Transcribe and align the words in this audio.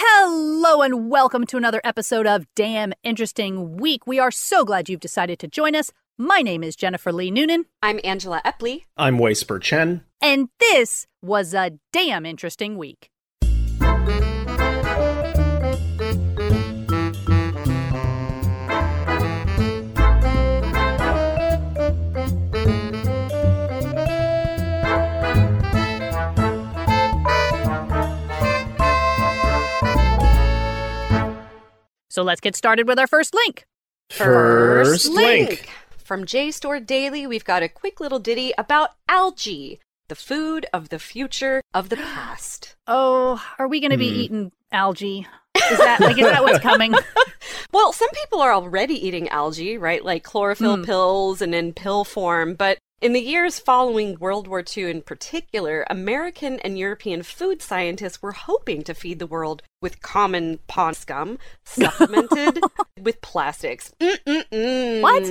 Hello 0.00 0.82
and 0.82 1.10
welcome 1.10 1.44
to 1.46 1.56
another 1.56 1.80
episode 1.82 2.24
of 2.24 2.46
Damn 2.54 2.92
Interesting 3.02 3.78
Week. 3.78 4.06
We 4.06 4.20
are 4.20 4.30
so 4.30 4.64
glad 4.64 4.88
you've 4.88 5.00
decided 5.00 5.40
to 5.40 5.48
join 5.48 5.74
us. 5.74 5.90
My 6.16 6.40
name 6.40 6.62
is 6.62 6.76
Jennifer 6.76 7.10
Lee 7.10 7.32
Noonan, 7.32 7.64
I'm 7.82 7.98
Angela 8.04 8.40
Epley. 8.44 8.84
I'm 8.96 9.18
Whisper 9.18 9.58
Chen. 9.58 10.04
and 10.22 10.50
this 10.60 11.08
was 11.20 11.52
a 11.52 11.72
damn 11.92 12.24
interesting 12.24 12.78
week. 12.78 13.10
So 32.18 32.24
let's 32.24 32.40
get 32.40 32.56
started 32.56 32.88
with 32.88 32.98
our 32.98 33.06
first 33.06 33.32
link. 33.32 33.64
First 34.10 35.08
link. 35.08 35.70
From 35.98 36.24
JSTOR 36.24 36.84
Daily, 36.84 37.28
we've 37.28 37.44
got 37.44 37.62
a 37.62 37.68
quick 37.68 38.00
little 38.00 38.18
ditty 38.18 38.52
about 38.58 38.90
algae, 39.08 39.78
the 40.08 40.16
food 40.16 40.66
of 40.72 40.88
the 40.88 40.98
future 40.98 41.62
of 41.72 41.90
the 41.90 41.96
past. 41.96 42.74
Oh, 42.88 43.40
are 43.60 43.68
we 43.68 43.78
going 43.78 43.92
to 43.92 43.96
be 43.96 44.08
Hmm. 44.10 44.16
eating 44.20 44.52
algae? 44.72 45.28
Is 45.70 45.78
that 45.78 46.00
like 46.00 46.18
is 46.18 46.24
that 46.26 46.42
what's 46.42 46.58
coming? 46.58 46.92
Well, 47.72 47.92
some 47.92 48.08
people 48.10 48.40
are 48.40 48.52
already 48.52 48.94
eating 49.06 49.28
algae, 49.28 49.78
right? 49.78 50.04
Like 50.04 50.24
chlorophyll 50.24 50.78
Mm. 50.78 50.86
pills 50.86 51.40
and 51.40 51.54
in 51.54 51.72
pill 51.72 52.02
form. 52.02 52.54
But 52.54 52.78
in 53.00 53.12
the 53.12 53.20
years 53.20 53.58
following 53.58 54.18
World 54.18 54.48
War 54.48 54.64
II 54.76 54.90
in 54.90 55.02
particular, 55.02 55.86
American 55.88 56.58
and 56.60 56.78
European 56.78 57.22
food 57.22 57.62
scientists 57.62 58.20
were 58.20 58.32
hoping 58.32 58.82
to 58.82 58.94
feed 58.94 59.18
the 59.20 59.26
world 59.26 59.62
with 59.80 60.02
common 60.02 60.58
pond 60.66 60.96
scum, 60.96 61.38
supplemented 61.64 62.60
with 63.00 63.20
plastics. 63.20 63.92
Mm-mm-mm. 64.00 65.00
What? 65.00 65.22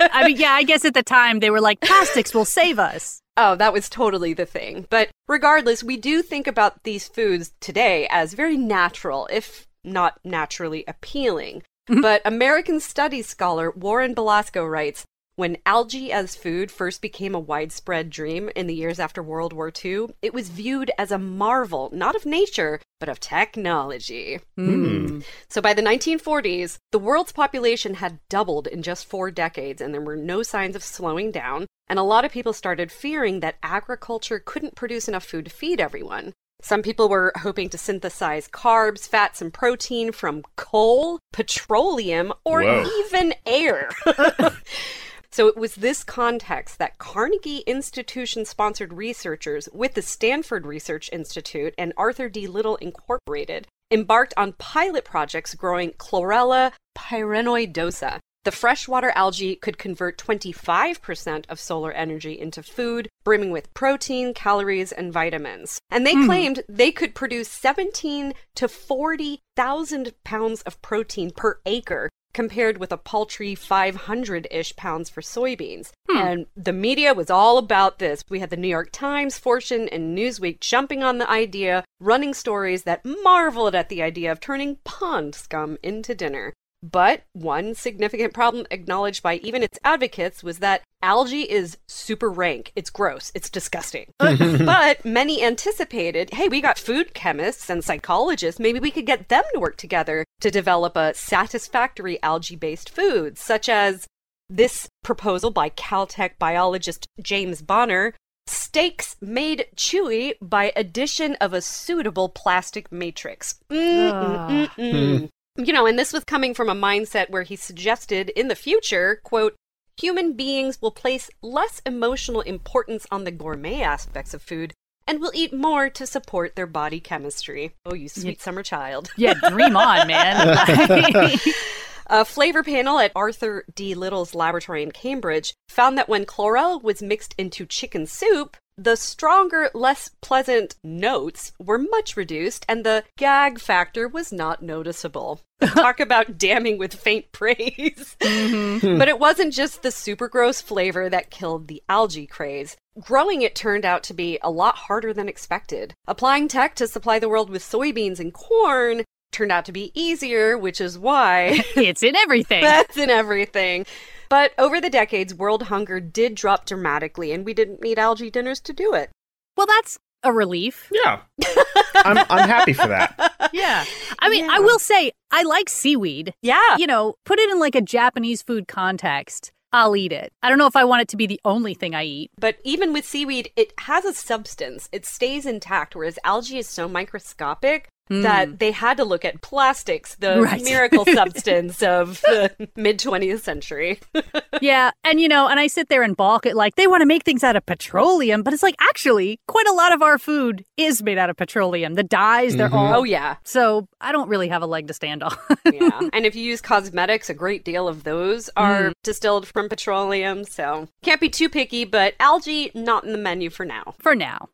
I 0.00 0.26
mean, 0.26 0.36
yeah, 0.36 0.52
I 0.52 0.62
guess 0.62 0.84
at 0.84 0.94
the 0.94 1.02
time 1.02 1.40
they 1.40 1.50
were 1.50 1.60
like 1.60 1.80
plastics 1.80 2.34
will 2.34 2.44
save 2.44 2.78
us. 2.78 3.22
Oh, 3.38 3.56
that 3.56 3.72
was 3.72 3.88
totally 3.88 4.34
the 4.34 4.44
thing. 4.44 4.86
But 4.90 5.08
regardless, 5.26 5.82
we 5.82 5.96
do 5.96 6.20
think 6.20 6.46
about 6.46 6.82
these 6.82 7.08
foods 7.08 7.52
today 7.60 8.06
as 8.10 8.34
very 8.34 8.58
natural, 8.58 9.26
if 9.32 9.66
not 9.84 10.20
naturally 10.22 10.84
appealing. 10.86 11.62
Mm-hmm. 11.88 12.02
But 12.02 12.22
American 12.24 12.78
studies 12.78 13.26
scholar 13.26 13.70
Warren 13.70 14.14
Belasco 14.14 14.64
writes 14.64 15.04
when 15.36 15.56
algae 15.64 16.12
as 16.12 16.36
food 16.36 16.70
first 16.70 17.00
became 17.00 17.34
a 17.34 17.40
widespread 17.40 18.10
dream 18.10 18.50
in 18.54 18.66
the 18.66 18.74
years 18.74 19.00
after 19.00 19.22
World 19.22 19.52
War 19.52 19.72
II, 19.84 20.08
it 20.20 20.34
was 20.34 20.50
viewed 20.50 20.90
as 20.98 21.10
a 21.10 21.18
marvel, 21.18 21.88
not 21.92 22.14
of 22.14 22.26
nature, 22.26 22.80
but 23.00 23.08
of 23.08 23.18
technology. 23.18 24.40
Hmm. 24.56 25.20
So 25.48 25.62
by 25.62 25.72
the 25.72 25.82
1940s, 25.82 26.76
the 26.90 26.98
world's 26.98 27.32
population 27.32 27.94
had 27.94 28.20
doubled 28.28 28.66
in 28.66 28.82
just 28.82 29.06
four 29.06 29.30
decades, 29.30 29.80
and 29.80 29.94
there 29.94 30.00
were 30.00 30.16
no 30.16 30.42
signs 30.42 30.76
of 30.76 30.82
slowing 30.82 31.30
down. 31.30 31.66
And 31.88 31.98
a 31.98 32.02
lot 32.04 32.24
of 32.24 32.32
people 32.32 32.52
started 32.52 32.92
fearing 32.92 33.40
that 33.40 33.56
agriculture 33.62 34.38
couldn't 34.38 34.76
produce 34.76 35.08
enough 35.08 35.24
food 35.24 35.46
to 35.46 35.50
feed 35.50 35.80
everyone. 35.80 36.32
Some 36.62 36.82
people 36.82 37.08
were 37.08 37.32
hoping 37.36 37.68
to 37.70 37.78
synthesize 37.78 38.46
carbs, 38.46 39.08
fats, 39.08 39.42
and 39.42 39.52
protein 39.52 40.12
from 40.12 40.44
coal, 40.56 41.18
petroleum, 41.32 42.32
or 42.44 42.62
Whoa. 42.62 42.86
even 43.06 43.34
air. 43.44 43.90
So 45.32 45.48
it 45.48 45.56
was 45.56 45.76
this 45.76 46.04
context 46.04 46.78
that 46.78 46.98
Carnegie 46.98 47.64
Institution 47.66 48.44
sponsored 48.44 48.92
researchers 48.92 49.66
with 49.72 49.94
the 49.94 50.02
Stanford 50.02 50.66
Research 50.66 51.08
Institute 51.10 51.74
and 51.78 51.94
Arthur 51.96 52.28
D. 52.28 52.46
Little 52.46 52.76
Incorporated 52.76 53.66
embarked 53.90 54.34
on 54.36 54.52
pilot 54.54 55.06
projects 55.06 55.54
growing 55.54 55.92
Chlorella 55.92 56.72
pyrenoidosa. 56.94 58.18
The 58.44 58.50
freshwater 58.50 59.12
algae 59.14 59.56
could 59.56 59.78
convert 59.78 60.18
25% 60.18 61.44
of 61.48 61.60
solar 61.60 61.92
energy 61.92 62.38
into 62.38 62.62
food, 62.62 63.08
brimming 63.24 63.52
with 63.52 63.72
protein, 63.72 64.34
calories, 64.34 64.92
and 64.92 65.12
vitamins. 65.12 65.78
And 65.90 66.04
they 66.04 66.14
hmm. 66.14 66.26
claimed 66.26 66.62
they 66.68 66.90
could 66.90 67.14
produce 67.14 67.48
17 67.48 68.34
to 68.56 68.68
40,000 68.68 70.12
pounds 70.24 70.62
of 70.62 70.82
protein 70.82 71.30
per 71.30 71.60
acre 71.64 72.10
compared 72.34 72.78
with 72.78 72.92
a 72.92 72.96
paltry 72.96 73.54
500 73.54 74.46
ish 74.50 74.74
pounds 74.76 75.10
for 75.10 75.20
soybeans. 75.20 75.90
Hmm. 76.08 76.16
And 76.16 76.46
the 76.56 76.72
media 76.72 77.14
was 77.14 77.30
all 77.30 77.58
about 77.58 77.98
this. 77.98 78.24
We 78.28 78.40
had 78.40 78.50
the 78.50 78.56
New 78.56 78.68
York 78.68 78.90
Times, 78.92 79.38
Fortune, 79.38 79.88
and 79.88 80.16
Newsweek 80.16 80.60
jumping 80.60 81.02
on 81.02 81.18
the 81.18 81.28
idea, 81.30 81.84
running 82.00 82.34
stories 82.34 82.84
that 82.84 83.04
marveled 83.04 83.74
at 83.74 83.88
the 83.88 84.02
idea 84.02 84.32
of 84.32 84.40
turning 84.40 84.78
pond 84.84 85.34
scum 85.34 85.78
into 85.82 86.14
dinner. 86.14 86.52
But 86.82 87.22
one 87.32 87.74
significant 87.74 88.34
problem 88.34 88.66
acknowledged 88.70 89.22
by 89.22 89.36
even 89.36 89.62
its 89.62 89.78
advocates 89.84 90.42
was 90.42 90.58
that 90.58 90.82
algae 91.00 91.48
is 91.48 91.78
super 91.86 92.28
rank. 92.28 92.72
It's 92.74 92.90
gross. 92.90 93.30
It's 93.34 93.48
disgusting. 93.48 94.06
but 94.18 95.04
many 95.04 95.44
anticipated 95.44 96.30
hey, 96.32 96.48
we 96.48 96.60
got 96.60 96.78
food 96.78 97.14
chemists 97.14 97.70
and 97.70 97.84
psychologists. 97.84 98.58
Maybe 98.58 98.80
we 98.80 98.90
could 98.90 99.06
get 99.06 99.28
them 99.28 99.44
to 99.54 99.60
work 99.60 99.76
together 99.76 100.24
to 100.40 100.50
develop 100.50 100.96
a 100.96 101.14
satisfactory 101.14 102.20
algae 102.22 102.56
based 102.56 102.90
food, 102.90 103.38
such 103.38 103.68
as 103.68 104.06
this 104.50 104.88
proposal 105.04 105.50
by 105.50 105.70
Caltech 105.70 106.32
biologist 106.38 107.06
James 107.20 107.62
Bonner 107.62 108.12
steaks 108.46 109.16
made 109.20 109.66
chewy 109.76 110.34
by 110.42 110.72
addition 110.74 111.36
of 111.36 111.52
a 111.52 111.62
suitable 111.62 112.28
plastic 112.28 112.90
matrix. 112.90 113.54
Mm, 113.70 114.12
mm, 114.12 114.68
mm, 114.68 114.92
mm. 114.92 115.28
You 115.56 115.72
know, 115.72 115.86
and 115.86 115.98
this 115.98 116.12
was 116.12 116.24
coming 116.24 116.54
from 116.54 116.70
a 116.70 116.74
mindset 116.74 117.28
where 117.28 117.42
he 117.42 117.56
suggested 117.56 118.30
in 118.30 118.48
the 118.48 118.54
future, 118.54 119.20
quote, 119.22 119.54
human 119.98 120.32
beings 120.32 120.80
will 120.80 120.90
place 120.90 121.30
less 121.42 121.82
emotional 121.84 122.40
importance 122.40 123.06
on 123.10 123.24
the 123.24 123.30
gourmet 123.30 123.82
aspects 123.82 124.32
of 124.32 124.40
food 124.40 124.72
and 125.06 125.20
will 125.20 125.32
eat 125.34 125.52
more 125.52 125.90
to 125.90 126.06
support 126.06 126.56
their 126.56 126.66
body 126.66 127.00
chemistry. 127.00 127.74
Oh, 127.84 127.94
you 127.94 128.08
sweet 128.08 128.40
summer 128.40 128.62
child. 128.62 129.10
Yeah, 129.16 129.34
dream 129.50 129.76
on, 129.76 130.06
man. 130.06 130.56
A 132.14 132.26
flavor 132.26 132.62
panel 132.62 132.98
at 132.98 133.10
Arthur 133.16 133.64
D. 133.74 133.94
Little's 133.94 134.34
laboratory 134.34 134.82
in 134.82 134.92
Cambridge 134.92 135.54
found 135.70 135.96
that 135.96 136.10
when 136.10 136.26
chlorella 136.26 136.82
was 136.82 137.00
mixed 137.00 137.34
into 137.38 137.64
chicken 137.64 138.04
soup, 138.04 138.58
the 138.76 138.96
stronger, 138.96 139.70
less 139.72 140.10
pleasant 140.20 140.74
notes 140.84 141.52
were 141.58 141.78
much 141.78 142.14
reduced, 142.14 142.66
and 142.68 142.84
the 142.84 143.04
gag 143.16 143.58
factor 143.58 144.06
was 144.08 144.30
not 144.30 144.62
noticeable. 144.62 145.40
Talk 145.64 146.00
about 146.00 146.36
damning 146.36 146.76
with 146.76 146.92
faint 146.92 147.32
praise. 147.32 148.14
Mm-hmm. 148.42 148.98
but 148.98 149.08
it 149.08 149.18
wasn't 149.18 149.54
just 149.54 149.82
the 149.82 149.90
super 149.90 150.28
gross 150.28 150.60
flavor 150.60 151.08
that 151.08 151.30
killed 151.30 151.68
the 151.68 151.82
algae 151.88 152.26
craze. 152.26 152.76
Growing 153.00 153.40
it 153.40 153.54
turned 153.54 153.86
out 153.86 154.02
to 154.04 154.14
be 154.14 154.38
a 154.42 154.50
lot 154.50 154.74
harder 154.74 155.14
than 155.14 155.28
expected. 155.28 155.94
Applying 156.06 156.48
tech 156.48 156.74
to 156.74 156.86
supply 156.86 157.18
the 157.18 157.28
world 157.28 157.48
with 157.48 157.62
soybeans 157.62 158.20
and 158.20 158.34
corn 158.34 159.04
turned 159.32 159.52
out 159.52 159.64
to 159.64 159.72
be 159.72 159.90
easier, 159.94 160.56
which 160.56 160.80
is 160.80 160.98
why 160.98 161.62
it's 161.76 162.02
in 162.02 162.16
everything. 162.16 162.62
that's 162.62 162.96
in 162.96 163.10
everything. 163.10 163.86
But 164.28 164.52
over 164.58 164.80
the 164.80 164.90
decades, 164.90 165.34
world 165.34 165.64
hunger 165.64 166.00
did 166.00 166.34
drop 166.34 166.64
dramatically, 166.64 167.32
and 167.32 167.44
we 167.44 167.52
didn't 167.52 167.82
need 167.82 167.98
algae 167.98 168.30
dinners 168.30 168.60
to 168.60 168.72
do 168.72 168.94
it. 168.94 169.10
Well, 169.56 169.66
that's 169.66 169.98
a 170.22 170.32
relief. 170.32 170.88
Yeah. 170.92 171.20
I'm, 171.96 172.18
I'm 172.30 172.48
happy 172.48 172.72
for 172.72 172.86
that. 172.86 173.50
Yeah. 173.52 173.84
I 174.20 174.30
mean, 174.30 174.48
I 174.48 174.60
will 174.60 174.78
say 174.78 175.12
I 175.30 175.42
like 175.42 175.68
seaweed. 175.68 176.32
Yeah. 176.40 176.76
You 176.78 176.86
know, 176.86 177.16
put 177.26 177.38
it 177.38 177.50
in 177.50 177.60
like 177.60 177.74
a 177.74 177.82
Japanese 177.82 178.40
food 178.40 178.68
context. 178.68 179.52
I'll 179.72 179.96
eat 179.96 180.12
it. 180.12 180.32
I 180.42 180.48
don't 180.48 180.58
know 180.58 180.66
if 180.66 180.76
I 180.76 180.84
want 180.84 181.02
it 181.02 181.08
to 181.08 181.16
be 181.16 181.26
the 181.26 181.40
only 181.44 181.74
thing 181.74 181.94
I 181.94 182.04
eat. 182.04 182.30
But 182.38 182.58
even 182.62 182.92
with 182.92 183.06
seaweed, 183.06 183.50
it 183.56 183.72
has 183.80 184.04
a 184.04 184.12
substance. 184.12 184.88
It 184.92 185.06
stays 185.06 185.46
intact, 185.46 185.96
whereas 185.96 186.18
algae 186.24 186.58
is 186.58 186.68
so 186.68 186.88
microscopic 186.88 187.88
that 188.10 188.58
they 188.58 188.70
had 188.72 188.96
to 188.98 189.04
look 189.04 189.24
at 189.24 189.40
plastics, 189.42 190.16
the 190.16 190.34
Hmm. 190.36 190.42
Right. 190.42 190.62
miracle 190.64 191.04
substance 191.14 191.82
of 191.82 192.20
the 192.22 192.68
mid 192.76 192.98
20th 192.98 193.40
century. 193.40 194.00
yeah. 194.60 194.90
And, 195.04 195.20
you 195.20 195.28
know, 195.28 195.48
and 195.48 195.58
I 195.58 195.66
sit 195.66 195.88
there 195.88 196.02
and 196.02 196.16
balk 196.16 196.44
at 196.44 196.54
like, 196.56 196.74
they 196.74 196.86
want 196.86 197.00
to 197.00 197.06
make 197.06 197.22
things 197.24 197.42
out 197.42 197.56
of 197.56 197.64
petroleum, 197.64 198.42
but 198.42 198.52
it's 198.52 198.62
like, 198.62 198.74
actually, 198.80 199.40
quite 199.48 199.66
a 199.66 199.72
lot 199.72 199.92
of 199.94 200.02
our 200.02 200.18
food 200.18 200.64
is 200.76 201.02
made 201.02 201.16
out 201.16 201.30
of 201.30 201.36
petroleum. 201.36 201.94
The 201.94 202.02
dyes, 202.02 202.56
they're 202.56 202.68
Mhm. 202.68 202.74
all. 202.74 202.94
oh, 203.00 203.04
yeah. 203.04 203.36
So 203.44 203.86
I 204.00 204.12
don't 204.12 204.28
really 204.28 204.48
have 204.48 204.62
a 204.62 204.66
leg 204.66 204.88
to 204.88 204.94
stand 204.94 205.22
on. 205.22 205.34
Yeah. 205.72 206.00
and 206.12 206.26
if 206.26 206.34
you 206.36 206.42
use 206.44 206.60
cosmetics, 206.60 207.30
a 207.30 207.34
great 207.34 207.64
deal 207.64 207.88
of 207.88 208.04
those 208.04 208.50
are 208.56 208.82
Mm. 208.90 208.92
distilled 209.04 209.46
from 209.46 209.68
petroleum. 209.68 210.44
So 210.44 210.88
can't 211.02 211.20
be 211.20 211.28
too 211.30 211.48
picky, 211.48 211.84
but 211.84 212.14
algae, 212.20 212.70
not 212.74 213.04
in 213.04 213.12
the 213.12 213.18
menu 213.18 213.48
for 213.48 213.64
now. 213.64 213.94
For 214.00 214.14
now. 214.14 214.48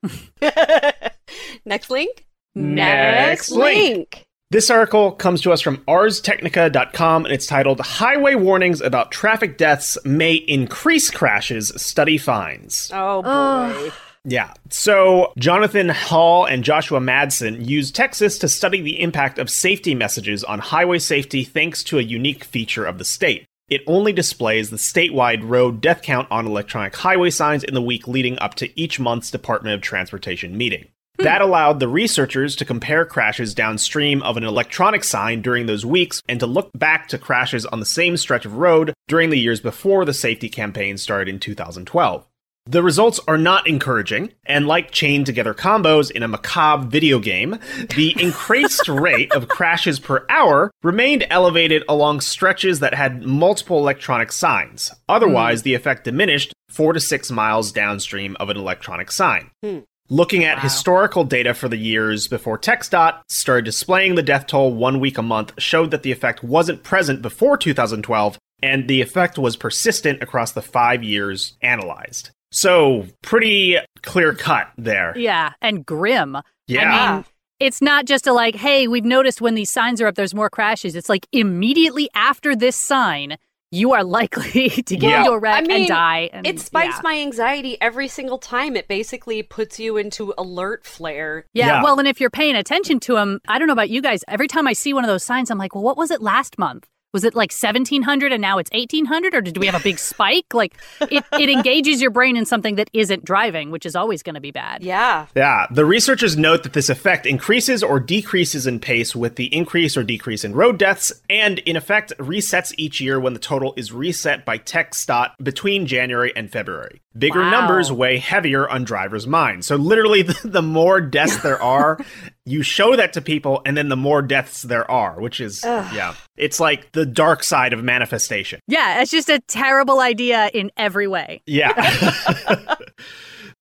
Next 1.65 1.91
link. 1.91 2.25
Next 2.59 3.51
link. 3.51 4.27
This 4.51 4.71
article 4.71 5.13
comes 5.13 5.43
to 5.43 5.53
us 5.53 5.61
from 5.61 5.77
arstechnica.com 5.89 7.25
and 7.25 7.35
it's 7.35 7.47
titled 7.47 7.81
Highway 7.81 8.35
Warnings 8.35 8.81
About 8.81 9.13
Traffic 9.13 9.59
Deaths 9.59 9.99
May 10.05 10.35
Increase 10.35 11.11
Crashes, 11.11 11.69
Study 11.77 12.17
Finds. 12.17 12.91
Oh 12.95 13.23
boy. 13.23 13.93
Yeah. 14.25 14.55
So 14.71 15.33
Jonathan 15.39 15.91
Hall 15.91 16.47
and 16.47 16.65
Joshua 16.65 16.99
Madsen 16.99 17.67
used 17.67 17.95
Texas 17.95 18.39
to 18.39 18.49
study 18.49 18.81
the 18.81 19.01
impact 19.01 19.39
of 19.39 19.51
safety 19.51 19.95
messages 19.95 20.45
on 20.45 20.59
highway 20.59 20.99
safety 20.99 21.45
thanks 21.45 21.85
to 21.85 21.99
a 21.99 22.03
unique 22.03 22.43
feature 22.43 22.85
of 22.85 22.99
the 22.99 23.05
state. 23.05 23.45
It 23.69 23.83
only 23.87 24.15
displays 24.15 24.71
the 24.71 24.77
statewide 24.79 25.47
road 25.47 25.83
death 25.83 26.01
count 26.01 26.27
on 26.31 26.47
electronic 26.47 26.97
highway 26.97 27.29
signs 27.31 27.65
in 27.65 27.75
the 27.75 27.83
week 27.83 28.09
leading 28.09 28.39
up 28.39 28.55
to 28.57 28.81
each 28.81 28.99
month's 28.99 29.31
Department 29.31 29.75
of 29.75 29.83
Transportation 29.83 30.57
meeting. 30.57 30.87
That 31.25 31.43
allowed 31.43 31.81
the 31.81 31.89
researchers 31.89 32.55
to 32.57 32.65
compare 32.65 33.05
crashes 33.05 33.53
downstream 33.53 34.23
of 34.23 34.37
an 34.37 34.45
electronic 34.45 35.03
sign 35.03 35.43
during 35.43 35.67
those 35.67 35.85
weeks 35.85 36.23
and 36.29 36.39
to 36.39 36.47
look 36.47 36.71
back 36.75 37.09
to 37.09 37.19
crashes 37.19 37.67
on 37.67 37.81
the 37.81 37.87
same 37.87 38.17
stretch 38.17 38.47
of 38.47 38.55
road 38.55 38.95
during 39.09 39.31
the 39.31 39.39
years 39.39 39.61
before 39.61 40.05
the 40.05 40.15
safety 40.15 40.49
campaign 40.49 40.97
started 40.97 41.29
in 41.29 41.41
2012. 41.41 42.25
The 42.67 42.83
results 42.83 43.19
are 43.27 43.39
not 43.39 43.67
encouraging, 43.67 44.35
and 44.45 44.67
like 44.67 44.91
chained 44.91 45.25
together 45.25 45.55
combos 45.55 46.11
in 46.11 46.23
a 46.23 46.29
macabre 46.29 46.87
video 46.87 47.19
game, 47.19 47.59
the 47.97 48.15
increased 48.23 48.89
rate 48.89 49.33
of 49.33 49.49
crashes 49.49 49.99
per 49.99 50.27
hour 50.29 50.71
remained 50.83 51.27
elevated 51.31 51.83
along 51.89 52.21
stretches 52.21 52.81
that 52.81 52.93
had 52.93 53.23
multiple 53.23 53.79
electronic 53.79 54.31
signs. 54.31 54.93
Otherwise, 55.09 55.63
hmm. 55.63 55.65
the 55.65 55.75
effect 55.75 56.05
diminished 56.05 56.53
four 56.69 56.93
to 56.93 57.01
six 57.01 57.31
miles 57.31 57.73
downstream 57.73 58.37
of 58.39 58.51
an 58.51 58.59
electronic 58.59 59.11
sign. 59.11 59.51
Hmm. 59.65 59.79
Looking 60.11 60.45
at 60.45 60.61
historical 60.61 61.25
data 61.25 61.53
for 61.53 61.69
the 61.69 61.77
years 61.77 62.29
before 62.29 62.59
TxDOT 62.59 63.21
started 63.29 63.67
displaying 63.67 64.15
the 64.15 64.23
death 64.23 64.47
toll 64.47 64.73
one 64.73 65.01
week 65.01 65.19
a 65.19 65.23
month 65.23 65.53
showed 65.59 65.91
that 65.91 66.03
the 66.03 66.13
effect 66.13 66.43
wasn't 66.43 66.83
present 66.83 67.21
before 67.21 67.59
2012, 67.59 68.39
and 68.63 68.89
the 68.89 69.03
effect 69.03 69.39
was 69.39 69.55
persistent 69.55 70.23
across 70.23 70.53
the 70.53 70.63
five 70.63 71.05
years 71.05 71.59
analyzed. 71.61 72.31
So, 72.51 73.05
pretty 73.21 73.77
clear 74.01 74.33
cut 74.33 74.69
there. 74.79 75.13
Yeah, 75.15 75.53
and 75.61 75.85
grim. 75.85 76.39
Yeah. 76.67 76.91
I 76.91 77.17
mean, 77.17 77.25
it's 77.61 77.83
not 77.83 78.07
just 78.07 78.27
a 78.27 78.33
like, 78.33 78.55
hey, 78.55 78.89
we've 78.89 79.05
noticed 79.05 79.43
when 79.43 79.57
these 79.57 79.71
signs 79.71 80.01
are 80.01 80.07
up, 80.07 80.15
there's 80.15 80.35
more 80.35 80.49
crashes. 80.49 80.97
It's 80.97 81.11
like 81.11 81.27
immediately 81.33 82.09
after 82.15 82.57
this 82.57 82.77
sign, 82.77 83.37
you 83.71 83.93
are 83.93 84.03
likely 84.05 84.71
to 84.87 84.97
get 84.97 85.03
Yeah. 85.11 85.19
into 85.21 85.33
a 85.33 85.39
wreck 85.39 85.59
I 85.59 85.61
mean, 85.63 85.71
and 85.83 85.89
die. 85.89 86.31
And, 86.33 86.47
It 86.47 86.61
spikes 86.61 86.97
yeah. 86.97 87.01
my 87.05 87.19
anxiety 87.19 87.77
every 87.81 88.09
single 88.09 88.39
time. 88.39 88.77
It 88.77 88.89
basically 88.89 89.43
puts 89.43 89.79
you 89.79 89.97
into 89.97 90.33
alert 90.39 90.87
flare. 90.87 91.45
Yeah, 91.53 91.67
Yeah. 91.67 91.83
well, 91.83 91.99
and 91.99 92.09
if 92.09 92.21
you're 92.21 92.31
paying 92.31 92.57
attention 92.57 93.01
to 93.01 93.15
them, 93.15 93.41
I 93.49 93.59
don't 93.59 93.67
know 93.67 93.73
about 93.75 93.91
you 93.91 94.01
guys. 94.01 94.21
Every 94.29 94.49
time 94.49 94.67
I 94.67 94.73
see 94.73 94.93
one 94.95 95.05
of 95.05 95.09
those 95.09 95.23
signs, 95.25 95.51
I'm 95.51 95.59
like, 95.59 95.75
well, 95.75 95.85
what 95.85 95.97
was 95.97 96.11
it 96.11 96.23
last 96.23 96.59
month? 96.59 96.87
Was 97.19 97.25
it 97.25 97.35
like 97.35 97.51
1700 97.51 98.33
and 98.33 98.41
now 98.41 98.59
it's 98.59 98.71
1800? 98.71 99.35
Or 99.35 99.41
did 99.41 99.59
we 99.59 99.67
have 99.67 99.75
a 99.75 99.83
big 99.83 99.99
spike? 100.13 100.55
Like, 100.55 100.77
it, 101.01 101.25
it 101.33 101.51
engages 101.51 102.01
your 102.01 102.13
brain 102.13 102.37
in 102.37 102.47
something 102.47 102.77
that 102.77 102.89
isn't 102.93 103.25
driving, 103.25 103.73
which 103.73 103.85
is 103.85 103.97
always 103.97 104.23
going 104.23 104.37
to 104.37 104.41
be 104.41 104.53
bad. 104.53 104.85
Yeah. 104.85 105.27
Yeah, 105.35 105.67
the 105.73 105.85
researchers 105.85 106.37
note 106.37 106.63
that 106.63 106.75
this 106.75 106.89
effect 106.89 107.27
increases 107.27 107.83
or 107.83 107.99
decreases 107.99 108.69
in 108.69 108.79
pace 108.79 109.17
with 109.17 109.35
the 109.35 109.53
increase 109.53 109.97
or 109.97 110.05
decrease 110.05 110.45
in 110.45 110.55
road 110.55 110.79
deaths, 110.79 111.13
and 111.29 111.59
in 111.59 111.75
effect 111.75 112.13
resets 112.19 112.73
each 112.79 113.01
year 113.01 113.19
when 113.19 113.33
the 113.33 113.41
total 113.41 113.75
is 113.77 113.93
reset 113.93 114.45
by 114.45 114.57
TxDOT 114.57 115.33
between 115.43 115.89
January 115.89 116.33
and 116.37 116.53
February. 116.53 117.03
Bigger 117.19 117.41
Wow. 117.41 117.51
numbers 117.51 117.91
weigh 117.91 118.19
heavier 118.19 118.69
on 118.69 118.85
drivers' 118.85 119.27
minds. 119.27 119.67
So 119.67 119.77
literally, 119.77 120.23
the, 120.29 120.39
the 120.45 120.63
more 120.63 121.01
deaths 121.01 121.43
there 121.43 121.61
are, 121.63 121.99
you 122.45 122.63
show 122.63 122.95
that 122.97 123.13
to 123.15 123.21
people, 123.21 123.61
and 123.67 123.77
then 123.77 123.89
the 123.89 123.97
more 123.97 124.23
deaths 124.23 124.63
there 124.63 124.89
are, 124.91 125.21
which 125.21 125.41
is 125.41 125.63
yeah, 125.65 126.15
it's 126.37 126.61
like 126.61 126.93
the 126.93 127.05
dark 127.07 127.43
side 127.43 127.73
of 127.73 127.83
manifestation. 127.83 128.61
Yeah, 128.69 129.01
it's 129.03 129.11
just 129.11 129.29
a 129.29 129.41
terrible 129.49 130.01
idea 130.01 130.51
in 130.55 130.71
every 130.77 131.09
way. 131.09 131.43
Yeah. 131.47 131.73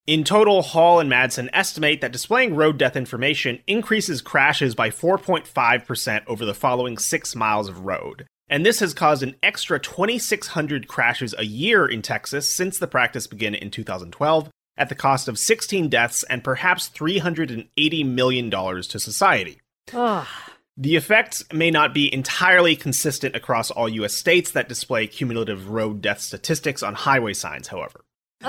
In 0.08 0.24
total, 0.24 0.62
Hall 0.62 1.02
and 1.02 1.12
Madsen 1.12 1.50
estimate 1.52 2.00
that 2.00 2.14
displaying 2.14 2.56
road 2.56 2.78
death 2.78 2.96
information 2.96 3.60
increases 3.68 4.22
crashes 4.22 4.74
by 4.74 4.90
4.5% 4.90 6.24
over 6.28 6.46
the 6.46 6.54
following 6.54 6.98
six 6.98 7.36
miles 7.36 7.68
of 7.68 7.82
road. 7.82 8.26
And 8.50 8.66
this 8.66 8.80
has 8.80 8.94
caused 8.94 9.24
an 9.24 9.36
extra 9.44 9.80
2,600 9.80 10.88
crashes 10.88 11.36
a 11.38 11.44
year 11.44 11.86
in 11.86 12.02
Texas 12.02 12.54
since 12.54 12.80
the 12.80 12.88
practice 12.88 13.28
began 13.28 13.54
in 13.54 13.72
2012, 13.72 14.50
at 14.78 14.90
the 14.90 14.96
cost 14.96 15.28
of 15.28 15.40
16 15.40 15.90
deaths 15.90 16.24
and 16.24 16.44
perhaps 16.44 16.90
$380 16.90 18.06
million 18.06 18.50
to 18.50 19.00
society. 19.00 19.60
Ugh. 19.94 20.28
The 20.80 20.96
effects 20.96 21.44
may 21.52 21.72
not 21.72 21.94
be 21.94 22.14
entirely 22.14 22.76
consistent 22.76 23.36
across 23.36 23.72
all 23.72 23.90
US 23.90 24.14
states 24.14 24.52
that 24.52 24.70
display 24.70 25.08
cumulative 25.08 25.70
road 25.70 26.02
death 26.02 26.22
statistics 26.22 26.84
on 26.84 26.94
highway 26.94 27.34
signs, 27.34 27.70
however. 27.70 28.06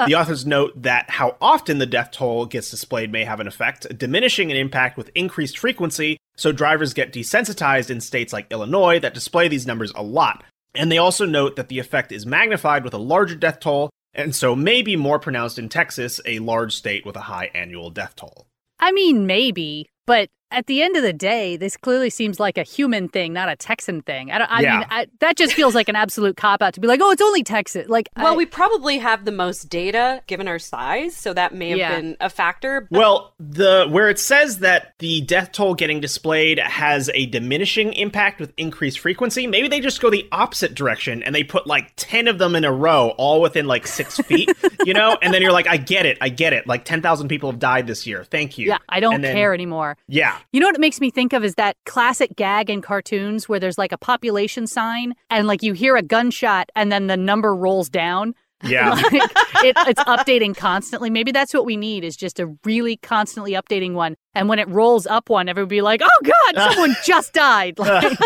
the 0.07 0.15
authors 0.15 0.45
note 0.45 0.83
that 0.83 1.09
how 1.09 1.37
often 1.41 1.79
the 1.79 1.87
death 1.87 2.11
toll 2.11 2.45
gets 2.45 2.71
displayed 2.71 3.11
may 3.11 3.25
have 3.25 3.41
an 3.41 3.49
effect, 3.49 3.87
diminishing 3.97 4.51
an 4.51 4.59
impact 4.59 4.99
with 4.99 5.11
increased 5.15 5.57
frequency, 5.57 6.19
so 6.39 6.53
drivers 6.53 6.95
get 6.95 7.13
desensitized 7.13 7.91
in 7.91 8.01
states 8.01 8.33
like 8.33 8.51
Illinois 8.51 9.01
that 9.01 9.13
display 9.13 9.49
these 9.49 9.67
numbers 9.67 9.93
a 9.95 10.03
lot. 10.03 10.45
And 10.75 10.91
they 10.91 10.99
also 10.99 11.27
note 11.27 11.57
that 11.57 11.69
the 11.69 11.81
effect 11.81 12.13
is 12.13 12.25
magnified 12.25 12.85
with 12.85 12.95
a 12.95 12.99
larger 12.99 13.35
death 13.35 13.59
toll, 13.59 13.91
and 14.15 14.35
so 14.35 14.55
may 14.55 14.83
be 14.83 14.97
more 14.97 15.19
pronounced 15.19 15.59
in 15.59 15.69
Texas, 15.69 16.21
a 16.25 16.39
large 16.39 16.75
state 16.75 17.05
with 17.05 17.17
a 17.17 17.23
high 17.23 17.51
annual 17.55 17.91
death 17.91 18.15
toll. 18.15 18.47
I 18.79 18.93
mean, 18.93 19.27
maybe, 19.27 19.91
but 20.07 20.29
at 20.51 20.67
the 20.67 20.83
end 20.83 20.97
of 20.97 21.03
the 21.03 21.13
day, 21.13 21.57
this 21.57 21.77
clearly 21.77 22.11
seems 22.11 22.41
like 22.41 22.57
a 22.59 22.63
human 22.63 23.09
thing, 23.09 23.33
not 23.33 23.49
a 23.49 23.57
Texan 23.57 24.03
thing. 24.03 24.31
I, 24.31 24.39
don't, 24.39 24.51
I 24.51 24.61
Yeah. 24.63 24.79
mean, 24.79 24.87
I, 24.91 25.07
that 25.21 25.37
just 25.37 25.53
feels 25.55 25.75
like 25.75 25.89
an 25.89 25.97
absolute 25.97 26.37
cop 26.37 26.63
out 26.63 26.75
to 26.75 26.81
be 26.81 26.89
like, 26.89 27.01
oh, 27.03 27.11
it's 27.11 27.21
only 27.23 27.43
Texas. 27.43 27.89
Like, 27.89 28.09
Well, 28.17 28.33
I- 28.33 28.37
we 28.37 28.47
probably 28.47 28.99
have 28.99 29.25
the 29.25 29.33
most 29.33 29.69
data 29.69 30.23
given 30.27 30.49
our 30.49 30.59
size, 30.59 31.15
so 31.15 31.33
that 31.35 31.55
may 31.55 31.71
have 31.71 31.79
Yeah. 31.79 31.97
been 31.97 32.17
a 32.21 32.31
factor. 32.31 32.89
Well, 32.91 33.35
the 33.39 33.87
where 33.91 34.09
it 34.09 34.19
says 34.19 34.61
that 34.61 34.95
the 34.99 35.21
death 35.23 35.53
toll 35.53 35.75
getting 35.75 36.01
displayed 36.01 36.59
has 36.59 37.11
a 37.15 37.27
diminishing 37.27 37.93
impact 37.93 38.41
with 38.41 38.53
increased 38.57 38.99
frequency, 39.01 39.47
maybe 39.47 39.69
they 39.69 39.81
just 39.81 40.01
go 40.01 40.09
the 40.11 40.27
opposite 40.33 40.75
direction 40.75 41.23
and 41.23 41.35
they 41.35 41.45
put 41.45 41.67
like 41.67 41.93
10 41.97 42.27
of 42.27 42.39
them 42.39 42.55
in 42.57 42.65
a 42.65 42.73
row 42.73 43.11
all 43.19 43.41
within 43.41 43.67
like 43.67 43.87
6 43.87 44.17
feet, 44.27 44.51
you 44.85 44.95
know? 44.95 45.19
And 45.21 45.35
then 45.35 45.43
you're 45.43 45.53
like, 45.53 45.67
"I 45.69 45.77
get 45.77 46.07
it. 46.07 46.17
I 46.21 46.31
get 46.31 46.53
it. 46.53 46.67
Like 46.67 46.85
10,000 46.85 47.29
people 47.29 47.51
have 47.51 47.61
died 47.61 47.87
this 47.87 48.07
year. 48.07 48.25
Thank 48.25 48.57
you." 48.59 48.69
yeah, 48.69 48.79
I 48.89 49.01
don't 49.01 49.21
then- 49.21 49.35
care 49.35 49.53
anymore. 49.53 49.97
Yeah. 50.09 50.37
You 50.53 50.61
know 50.61 50.67
what 50.67 50.75
it 50.75 50.81
makes 50.81 51.01
me 51.01 51.11
think 51.11 51.33
of 51.33 51.45
is 51.45 51.55
that 51.57 51.77
classic 51.85 52.35
gag 52.37 52.71
in 52.71 52.83
cartoons 52.83 53.49
where 53.49 53.61
there's 53.61 53.79
like 53.79 53.93
a 53.93 53.99
population 53.99 54.67
sign 54.67 55.15
and 55.31 55.47
like 55.47 55.63
you 55.63 55.73
hear 55.73 55.97
a 55.97 56.03
gunshot 56.03 56.71
and 56.75 56.91
then 56.91 57.07
the 57.07 57.17
number 57.17 57.55
rolls 57.55 57.89
down. 57.89 58.35
Yeah. 58.65 59.01
Like, 59.11 59.65
it, 59.65 59.77
it's 59.89 60.03
updating 60.05 60.57
constantly. 60.57 61.11
Maybe 61.11 61.33
that's 61.33 61.53
what 61.53 61.65
we 61.65 61.77
need 61.77 62.05
is 62.05 62.17
just 62.17 62.39
a 62.39 62.55
really 62.65 62.97
constantly 62.97 63.53
updating 63.53 63.95
one. 63.95 64.15
And 64.35 64.49
when 64.49 64.61
it 64.61 64.69
rolls 64.69 65.05
up 65.07 65.29
one, 65.31 65.49
everybody 65.49 65.77
be 65.79 65.83
like, 65.83 66.01
"Oh 66.03 66.21
God, 66.55 66.71
someone 66.73 66.95
just 67.05 67.33
died!" 67.33 67.77
Like, 67.79 68.19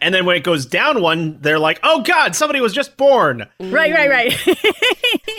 and 0.00 0.14
then 0.14 0.24
when 0.26 0.36
it 0.36 0.44
goes 0.44 0.64
down 0.66 1.02
one, 1.02 1.38
they're 1.40 1.58
like, 1.58 1.80
"Oh 1.82 2.02
god, 2.02 2.36
somebody 2.36 2.60
was 2.60 2.72
just 2.72 2.96
born." 2.96 3.46
right, 3.60 3.92
right, 3.92 4.08
right. 4.08 4.46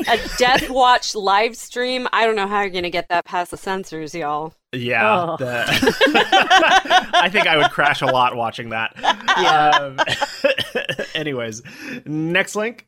a 0.09 0.37
Death 0.37 0.69
Watch 0.69 1.15
live 1.15 1.55
stream. 1.55 2.07
I 2.11 2.25
don't 2.25 2.35
know 2.35 2.47
how 2.47 2.61
you're 2.61 2.69
going 2.69 2.83
to 2.83 2.89
get 2.89 3.07
that 3.09 3.23
past 3.25 3.51
the 3.51 3.57
censors, 3.57 4.13
y'all. 4.13 4.53
Yeah. 4.73 5.21
Oh. 5.29 5.37
the- 5.37 5.65
I 7.13 7.29
think 7.31 7.47
I 7.47 7.55
would 7.57 7.71
crash 7.71 8.01
a 8.01 8.07
lot 8.07 8.35
watching 8.35 8.69
that. 8.69 8.93
Um, 9.37 9.99
anyways, 11.15 11.61
next 12.05 12.55
link. 12.55 12.87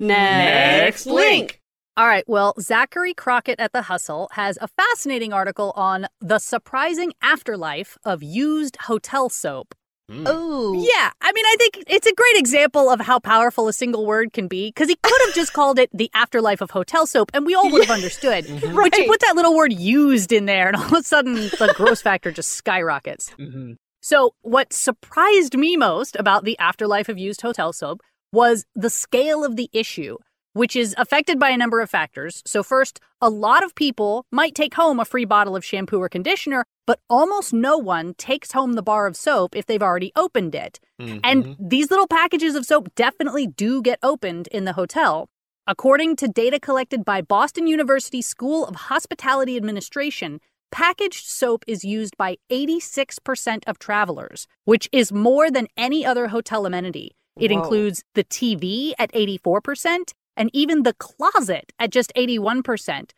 Next 0.00 1.06
link. 1.06 1.60
All 1.96 2.06
right. 2.06 2.24
Well, 2.28 2.54
Zachary 2.60 3.12
Crockett 3.14 3.58
at 3.58 3.72
The 3.72 3.82
Hustle 3.82 4.28
has 4.32 4.56
a 4.60 4.68
fascinating 4.68 5.32
article 5.32 5.72
on 5.74 6.06
the 6.20 6.38
surprising 6.38 7.12
afterlife 7.20 7.98
of 8.04 8.22
used 8.22 8.76
hotel 8.82 9.28
soap. 9.28 9.74
Oh. 10.10 10.72
Yeah. 10.74 11.10
I 11.20 11.32
mean, 11.32 11.44
I 11.44 11.56
think 11.58 11.84
it's 11.86 12.06
a 12.06 12.14
great 12.14 12.36
example 12.36 12.88
of 12.88 13.00
how 13.00 13.18
powerful 13.18 13.68
a 13.68 13.74
single 13.74 14.06
word 14.06 14.32
can 14.32 14.48
be 14.48 14.68
because 14.68 14.88
he 14.88 14.96
could 15.02 15.20
have 15.26 15.34
just 15.34 15.52
called 15.52 15.78
it 15.78 15.90
the 15.92 16.10
afterlife 16.14 16.60
of 16.62 16.70
hotel 16.70 17.06
soap 17.06 17.30
and 17.34 17.44
we 17.44 17.54
all 17.54 17.70
would 17.70 17.84
have 17.84 17.94
understood. 17.94 18.46
But 18.74 18.96
you 18.96 19.06
put 19.06 19.20
that 19.20 19.36
little 19.36 19.54
word 19.54 19.72
used 19.72 20.32
in 20.32 20.46
there 20.46 20.68
and 20.68 20.76
all 20.76 20.84
of 20.84 20.92
a 20.92 21.02
sudden 21.02 21.34
the 21.34 21.74
gross 21.76 22.00
factor 22.00 22.30
just 22.32 22.52
skyrockets. 22.52 23.30
Mhm. 23.38 23.76
So, 24.00 24.32
what 24.42 24.72
surprised 24.72 25.58
me 25.58 25.76
most 25.76 26.16
about 26.16 26.44
the 26.44 26.56
afterlife 26.58 27.08
of 27.10 27.18
used 27.18 27.42
hotel 27.42 27.72
soap 27.74 28.00
was 28.32 28.66
the 28.74 28.90
scale 28.90 29.44
of 29.44 29.56
the 29.56 29.70
issue, 29.72 30.18
which 30.52 30.76
is 30.76 30.94
affected 30.98 31.38
by 31.38 31.50
a 31.50 31.56
number 31.56 31.80
of 31.80 31.90
factors. 31.90 32.42
So, 32.46 32.62
first, 32.62 33.00
a 33.20 33.30
lot 33.30 33.64
of 33.64 33.74
people 33.74 34.26
might 34.30 34.54
take 34.54 34.74
home 34.74 35.00
a 35.00 35.04
free 35.04 35.24
bottle 35.24 35.56
of 35.56 35.64
shampoo 35.64 36.00
or 36.00 36.08
conditioner, 36.08 36.64
but 36.86 37.00
almost 37.08 37.52
no 37.52 37.76
one 37.78 38.14
takes 38.14 38.52
home 38.52 38.74
the 38.74 38.82
bar 38.82 39.06
of 39.06 39.16
soap 39.16 39.56
if 39.56 39.66
they've 39.66 39.82
already 39.82 40.12
opened 40.16 40.54
it. 40.54 40.80
And 41.22 41.44
mm-hmm. 41.44 41.68
these 41.68 41.90
little 41.90 42.06
packages 42.06 42.54
of 42.54 42.64
soap 42.66 42.94
definitely 42.94 43.46
do 43.46 43.82
get 43.82 43.98
opened 44.02 44.48
in 44.48 44.64
the 44.64 44.72
hotel. 44.72 45.28
According 45.66 46.16
to 46.16 46.28
data 46.28 46.58
collected 46.58 47.04
by 47.04 47.20
Boston 47.20 47.66
University 47.66 48.22
School 48.22 48.64
of 48.64 48.74
Hospitality 48.74 49.56
Administration, 49.56 50.40
packaged 50.70 51.26
soap 51.26 51.62
is 51.66 51.84
used 51.84 52.16
by 52.16 52.38
86% 52.50 53.64
of 53.66 53.78
travelers, 53.78 54.46
which 54.64 54.88
is 54.92 55.12
more 55.12 55.50
than 55.50 55.68
any 55.76 56.06
other 56.06 56.28
hotel 56.28 56.64
amenity. 56.64 57.16
It 57.38 57.50
Whoa. 57.50 57.58
includes 57.58 58.02
the 58.14 58.24
TV 58.24 58.92
at 58.98 59.12
84% 59.12 60.12
and 60.36 60.50
even 60.52 60.82
the 60.82 60.94
closet 60.94 61.72
at 61.78 61.90
just 61.90 62.12
81%. 62.16 63.10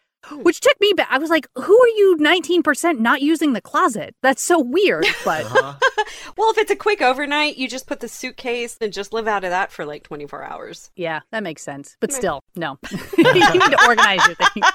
which 0.42 0.60
took 0.60 0.78
me 0.82 0.92
back. 0.94 1.08
I 1.10 1.16
was 1.16 1.30
like, 1.30 1.46
who 1.56 1.80
are 1.82 1.88
you 1.88 2.18
19% 2.20 2.98
not 2.98 3.22
using 3.22 3.54
the 3.54 3.62
closet? 3.62 4.14
That's 4.22 4.42
so 4.42 4.60
weird. 4.60 5.06
But 5.24 5.46
Uh-huh. 5.46 5.74
Well, 6.36 6.50
if 6.50 6.58
it's 6.58 6.70
a 6.70 6.76
quick 6.76 7.00
overnight, 7.00 7.56
you 7.56 7.68
just 7.68 7.86
put 7.86 8.00
the 8.00 8.08
suitcase 8.08 8.76
and 8.80 8.92
just 8.92 9.12
live 9.12 9.26
out 9.28 9.44
of 9.44 9.50
that 9.50 9.70
for 9.72 9.84
like 9.86 10.02
24 10.02 10.42
hours. 10.44 10.90
yeah, 10.96 11.20
that 11.32 11.42
makes 11.42 11.62
sense. 11.62 11.96
But 12.00 12.12
still, 12.12 12.42
no. 12.56 12.78
you 13.16 13.24
need 13.24 13.60
to 13.62 13.84
organize 13.86 14.26
your 14.26 14.34
things. 14.36 14.66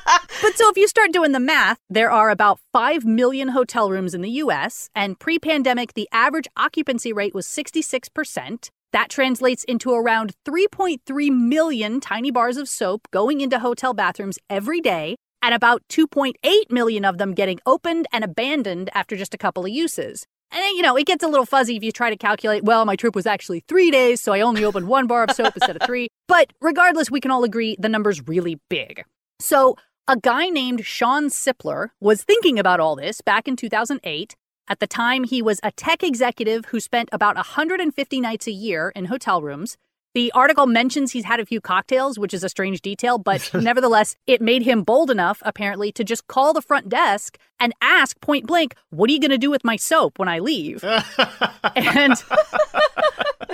But 0.42 0.56
so 0.56 0.70
if 0.70 0.78
you 0.78 0.88
start 0.88 1.12
doing 1.12 1.32
the 1.34 1.40
math, 1.40 1.78
there 1.90 2.10
are 2.12 2.30
about 2.30 2.60
5 2.74 3.06
million 3.06 3.50
hotel 3.50 3.90
rooms 3.92 4.14
in 4.14 4.22
the 4.22 4.30
US, 4.44 4.90
and 4.96 5.20
pre 5.20 5.38
pandemic, 5.40 5.94
the 5.94 6.08
average 6.12 6.48
occupancy 6.58 7.12
rate 7.14 7.34
was 7.36 7.46
66%. 7.48 8.70
That 8.96 9.10
translates 9.10 9.66
into 9.66 9.92
around 9.92 10.32
3.3 10.46 11.30
million 11.30 12.00
tiny 12.00 12.32
bars 12.32 12.56
of 12.56 12.70
soap 12.70 13.10
going 13.12 13.42
into 13.42 13.60
hotel 13.60 13.94
bathrooms 13.94 14.40
every 14.50 14.80
day, 14.80 15.18
and 15.42 15.54
about 15.54 15.84
2.8 15.90 16.32
million 16.70 17.04
of 17.04 17.18
them 17.18 17.34
getting 17.34 17.60
opened 17.66 18.08
and 18.14 18.24
abandoned 18.24 18.90
after 18.94 19.18
just 19.18 19.34
a 19.34 19.38
couple 19.38 19.66
of 19.66 19.70
uses. 19.70 20.26
And 20.50 20.64
you 20.78 20.82
know, 20.82 20.96
it 20.96 21.08
gets 21.08 21.26
a 21.26 21.28
little 21.28 21.46
fuzzy 21.46 21.76
if 21.76 21.84
you 21.84 21.92
try 21.92 22.10
to 22.10 22.16
calculate, 22.16 22.64
well, 22.64 22.86
my 22.86 22.96
trip 22.96 23.18
was 23.18 23.26
actually 23.26 23.66
three 23.68 23.92
days, 23.92 24.22
so 24.22 24.32
I 24.32 24.40
only 24.40 24.64
opened 24.64 24.88
one 24.88 25.08
bar 25.08 25.26
of 25.26 25.32
soap 25.32 25.58
instead 25.58 25.76
of 25.76 25.86
three. 25.86 26.08
But 26.30 26.54
regardless, 26.62 27.12
we 27.12 27.20
can 27.20 27.32
all 27.32 27.44
agree 27.44 27.76
the 27.78 27.90
number's 27.90 28.26
really 28.26 28.62
big. 28.70 29.04
So 29.42 29.76
a 30.08 30.16
guy 30.16 30.48
named 30.48 30.86
Shawn 30.86 31.26
Seipler 31.26 31.90
was 32.00 32.24
thinking 32.24 32.58
about 32.58 32.80
all 32.80 32.96
this 32.96 33.20
back 33.20 33.46
in 33.46 33.58
2008. 33.58 34.38
At 34.68 34.80
the 34.80 34.88
time, 34.88 35.24
he 35.26 35.42
was 35.44 35.60
a 35.62 35.72
tech 35.72 36.02
executive 36.02 36.66
who 36.66 36.80
spent 36.80 37.10
about 37.12 37.36
150 37.36 38.20
nights 38.20 38.48
a 38.48 38.52
year 38.52 38.92
in 38.96 39.06
hotel 39.06 39.42
rooms. 39.42 39.78
The 40.16 40.32
article 40.32 40.66
mentions 40.66 41.12
he's 41.12 41.26
had 41.26 41.40
a 41.40 41.46
few 41.46 41.62
cocktails, 41.62 42.18
which 42.18 42.34
is 42.34 42.44
a 42.44 42.50
strange 42.50 42.82
detail, 42.82 43.18
but 43.20 43.52
nevertheless, 43.54 44.16
it 44.26 44.42
made 44.42 44.64
him 44.64 44.82
bold 44.82 45.12
enough, 45.12 45.44
apparently, 45.46 45.92
to 45.92 46.04
just 46.04 46.26
call 46.28 46.54
the 46.54 46.62
front 46.62 46.90
desk 46.90 47.38
and 47.60 47.74
ask 47.82 48.20
point 48.22 48.48
blank, 48.48 48.76
What 48.90 49.10
are 49.10 49.14
you 49.14 49.20
going 49.20 49.30
to 49.32 49.38
do 49.38 49.52
with 49.52 49.64
my 49.64 49.76
soap 49.76 50.18
when 50.18 50.30
I 50.30 50.40
leave? 50.40 50.84
and 50.84 52.16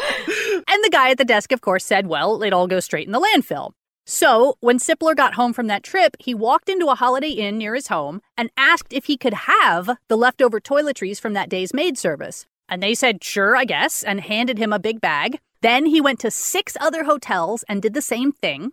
and 0.68 0.84
the 0.84 0.90
guy 0.92 1.10
at 1.10 1.18
the 1.18 1.26
desk, 1.26 1.52
of 1.52 1.62
course, 1.62 1.84
said, 1.84 2.08
well, 2.08 2.42
it 2.44 2.54
all 2.54 2.68
goes 2.68 2.86
straight 2.86 3.08
in 3.08 3.12
the 3.12 3.20
landfill. 3.20 3.74
So, 4.06 4.56
when 4.62 4.80
Seipler 4.80 5.16
got 5.16 5.36
home 5.36 5.54
from 5.54 5.68
that 5.68 5.84
trip, 5.84 6.18
he 6.20 6.34
walked 6.34 6.70
into 6.70 6.88
a 6.88 6.96
Holiday 6.96 7.30
Inn 7.30 7.58
near 7.58 7.76
his 7.76 7.88
home 7.88 8.22
and 8.36 8.50
asked 8.58 8.94
if 8.94 9.06
he 9.06 9.16
could 9.16 9.34
have 9.34 9.98
the 10.08 10.18
leftover 10.18 10.60
toiletries 10.60 11.20
from 11.20 11.34
that 11.34 11.50
day's 11.50 11.74
maid 11.74 11.98
service. 11.98 12.46
And 12.68 12.82
they 12.82 12.96
said, 12.96 13.24
sure, 13.24 13.56
I 13.56 13.66
guess, 13.66 14.04
and 14.04 14.22
handed 14.22 14.58
him 14.58 14.74
a 14.74 14.80
big 14.80 15.02
bag. 15.02 15.40
Then 15.62 15.86
he 15.86 16.02
went 16.02 16.20
to 16.22 16.32
six 16.32 16.76
other 16.80 17.04
hotels 17.04 17.64
and 17.70 17.82
did 17.82 17.94
the 17.94 18.02
same 18.02 18.32
thing. 18.32 18.72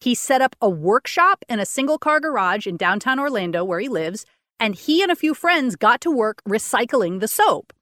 He 0.00 0.14
set 0.14 0.42
up 0.42 0.56
a 0.60 0.68
workshop 0.68 1.44
in 1.48 1.60
a 1.60 1.66
single 1.66 1.98
car 1.98 2.20
garage 2.20 2.66
in 2.66 2.76
downtown 2.76 3.20
Orlando 3.20 3.64
where 3.64 3.80
he 3.80 3.88
lives, 3.88 4.26
and 4.58 4.74
he 4.74 5.02
and 5.02 5.12
a 5.12 5.16
few 5.16 5.34
friends 5.34 5.76
got 5.76 6.00
to 6.02 6.10
work 6.10 6.42
recycling 6.48 7.20
the 7.20 7.28
soap. 7.28 7.72